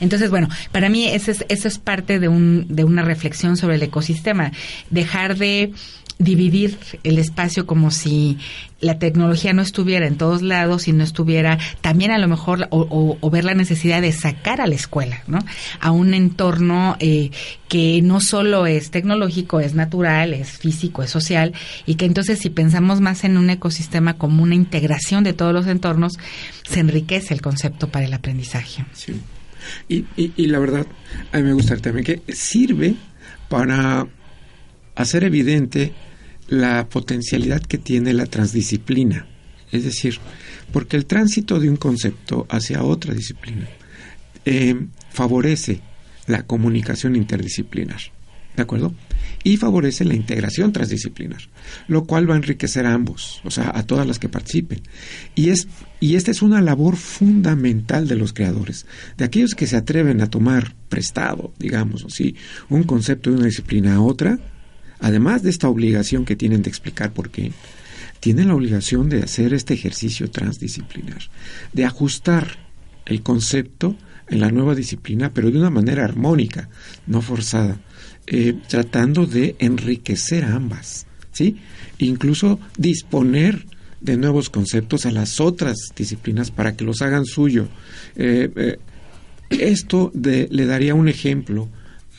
[0.00, 3.76] Entonces, bueno, para mí eso es, eso es parte de, un, de una reflexión sobre
[3.76, 4.50] el ecosistema,
[4.90, 5.72] dejar de
[6.20, 8.36] dividir el espacio como si
[8.78, 13.30] la tecnología no estuviera en todos lados y no estuviera también a lo mejor o,
[13.30, 15.38] ver la necesidad de sacar a la escuela ¿no?
[15.80, 17.30] a un entorno eh,
[17.68, 21.54] que no solo es tecnológico es natural es físico es social
[21.86, 25.66] y que entonces si pensamos más en un ecosistema como una integración de todos los
[25.66, 26.18] entornos
[26.68, 29.18] se enriquece el concepto para el aprendizaje sí.
[29.88, 30.86] y, y, y la verdad
[31.32, 32.94] a mí me gusta también que sirve
[33.48, 34.06] para
[34.94, 35.94] hacer evidente
[36.50, 39.26] la potencialidad que tiene la transdisciplina.
[39.70, 40.18] Es decir,
[40.72, 43.68] porque el tránsito de un concepto hacia otra disciplina
[44.44, 44.74] eh,
[45.10, 45.80] favorece
[46.26, 48.00] la comunicación interdisciplinar.
[48.56, 48.92] ¿De acuerdo?
[49.44, 51.40] Y favorece la integración transdisciplinar,
[51.86, 54.82] lo cual va a enriquecer a ambos, o sea, a todas las que participen.
[55.36, 55.68] Y, es,
[56.00, 58.86] y esta es una labor fundamental de los creadores,
[59.16, 62.34] de aquellos que se atreven a tomar prestado, digamos así,
[62.68, 64.40] un concepto de una disciplina a otra,
[65.00, 67.52] además de esta obligación que tienen de explicar por qué,
[68.20, 71.22] tienen la obligación de hacer este ejercicio transdisciplinar,
[71.72, 72.58] de ajustar
[73.06, 73.96] el concepto
[74.28, 76.68] en la nueva disciplina, pero de una manera armónica,
[77.06, 77.80] no forzada,
[78.26, 81.56] eh, tratando de enriquecer ambas, ¿sí?
[81.98, 83.66] Incluso disponer
[84.00, 87.68] de nuevos conceptos a las otras disciplinas para que los hagan suyo.
[88.16, 88.78] Eh, eh,
[89.50, 91.68] Esto le daría un ejemplo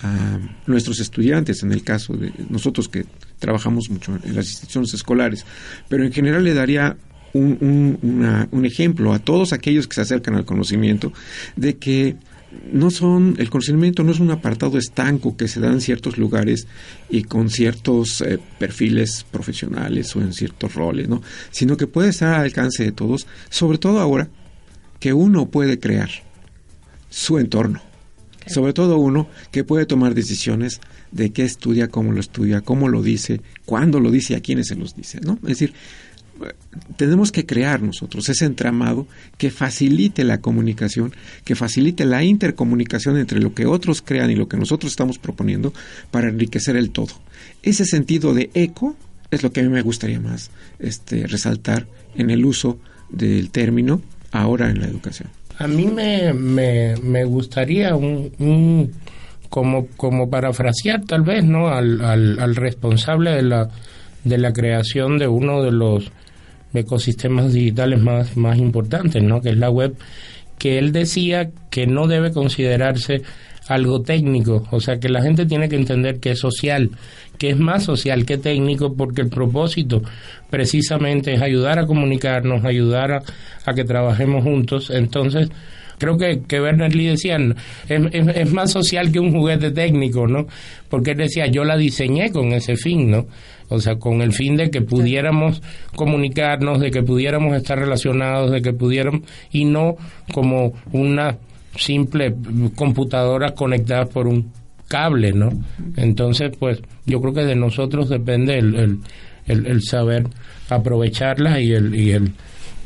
[0.03, 3.05] a nuestros estudiantes, en el caso de nosotros que
[3.39, 5.45] trabajamos mucho en las instituciones escolares,
[5.89, 6.97] pero en general le daría
[7.33, 7.97] un,
[8.51, 11.13] un ejemplo a todos aquellos que se acercan al conocimiento
[11.55, 12.17] de que
[12.71, 16.67] no son, el conocimiento no es un apartado estanco que se da en ciertos lugares
[17.09, 21.21] y con ciertos eh, perfiles profesionales o en ciertos roles, ¿no?
[21.51, 24.29] Sino que puede estar al alcance de todos, sobre todo ahora
[24.99, 26.09] que uno puede crear
[27.09, 27.81] su entorno.
[28.47, 30.81] Sobre todo uno que puede tomar decisiones
[31.11, 34.67] de qué estudia, cómo lo estudia, cómo lo dice, cuándo lo dice y a quiénes
[34.67, 35.33] se los dice, ¿no?
[35.43, 35.73] Es decir,
[36.97, 41.13] tenemos que crear nosotros ese entramado que facilite la comunicación,
[41.43, 45.73] que facilite la intercomunicación entre lo que otros crean y lo que nosotros estamos proponiendo
[46.09, 47.13] para enriquecer el todo.
[47.63, 48.95] Ese sentido de eco
[49.29, 52.79] es lo que a mí me gustaría más este, resaltar en el uso
[53.09, 55.29] del término ahora en la educación.
[55.61, 58.91] A mí me, me, gustaría un,
[59.49, 63.69] como, como parafrasear tal vez no al, al, al responsable de la,
[64.23, 66.11] de la creación de uno de los
[66.73, 69.41] ecosistemas digitales más, más importantes, ¿no?
[69.41, 69.95] que es la web,
[70.57, 73.21] que él decía que no debe considerarse
[73.67, 76.89] algo técnico, o sea que la gente tiene que entender que es social,
[77.41, 80.03] que es más social que técnico, porque el propósito
[80.51, 83.23] precisamente es ayudar a comunicarnos, ayudar a,
[83.65, 84.91] a que trabajemos juntos.
[84.91, 85.49] Entonces,
[85.97, 87.39] creo que, que Werner Lee decía,
[87.89, 90.45] es, es, más social que un juguete técnico, ¿no?
[90.87, 93.25] Porque él decía, yo la diseñé con ese fin, ¿no?
[93.69, 95.63] O sea, con el fin de que pudiéramos
[95.95, 99.21] comunicarnos, de que pudiéramos estar relacionados, de que pudiéramos,
[99.51, 99.95] y no
[100.31, 101.39] como una
[101.75, 102.35] simple
[102.75, 104.60] computadora conectada por un
[104.91, 105.51] cable, ¿no?
[105.95, 108.99] Entonces, pues yo creo que de nosotros depende el,
[109.47, 110.27] el, el, saber
[110.69, 112.33] aprovecharla y el, y el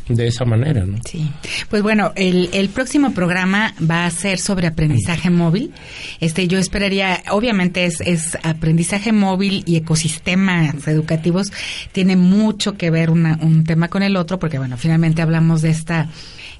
[0.07, 0.99] de esa manera, ¿no?
[1.03, 1.31] Sí.
[1.67, 5.73] Pues bueno, el, el próximo programa va a ser sobre aprendizaje móvil.
[6.19, 11.51] Este, yo esperaría, obviamente es, es aprendizaje móvil y ecosistemas educativos
[11.91, 15.71] tiene mucho que ver una, un tema con el otro, porque bueno, finalmente hablamos de
[15.71, 16.07] esta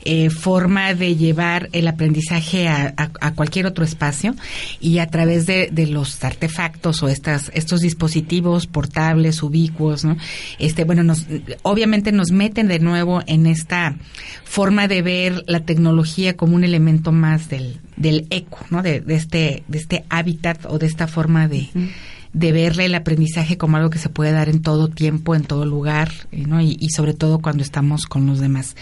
[0.08, 2.93] eh, forma de llevar el aprendizaje a,
[3.36, 4.36] cualquier otro espacio
[4.80, 10.18] y a través de, los artefactos o estas estos dispositivos portables ubicuos no
[10.60, 11.26] este bueno nos
[11.64, 13.97] obviamente nos meten de nuevo en esta
[14.43, 19.64] forma de ver la tecnología como un elemento más del del eco no de, este
[19.68, 21.70] de este hábitat o de esta forma de
[22.36, 25.66] de verle el aprendizaje como algo que se puede dar en todo tiempo, en todo
[25.66, 26.60] lugar, ¿no?
[26.62, 28.76] y, sobre todo cuando estamos con los demás.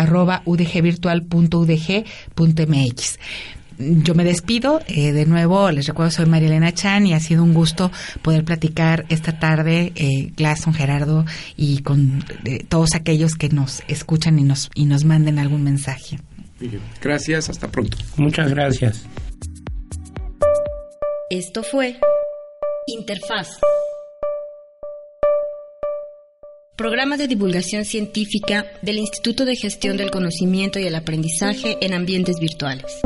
[1.38, 3.18] udgvirtual.udg.mx
[3.78, 4.80] yo me despido.
[4.88, 7.90] Eh, de nuevo, les recuerdo, soy María Elena Chan y ha sido un gusto
[8.22, 11.24] poder platicar esta tarde, eh, Glasson, Gerardo
[11.56, 16.18] y con eh, todos aquellos que nos escuchan y nos, y nos manden algún mensaje.
[17.00, 17.96] Gracias, hasta pronto.
[18.16, 19.04] Muchas gracias.
[21.30, 21.98] Esto fue
[22.86, 23.60] Interfaz.
[26.78, 32.36] Programa de divulgación científica del Instituto de Gestión del Conocimiento y el Aprendizaje en Ambientes
[32.40, 33.02] Virtuales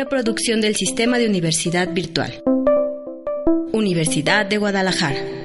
[0.00, 2.42] una producción del Sistema de Universidad Virtual.
[3.72, 5.39] Universidad de Guadalajara.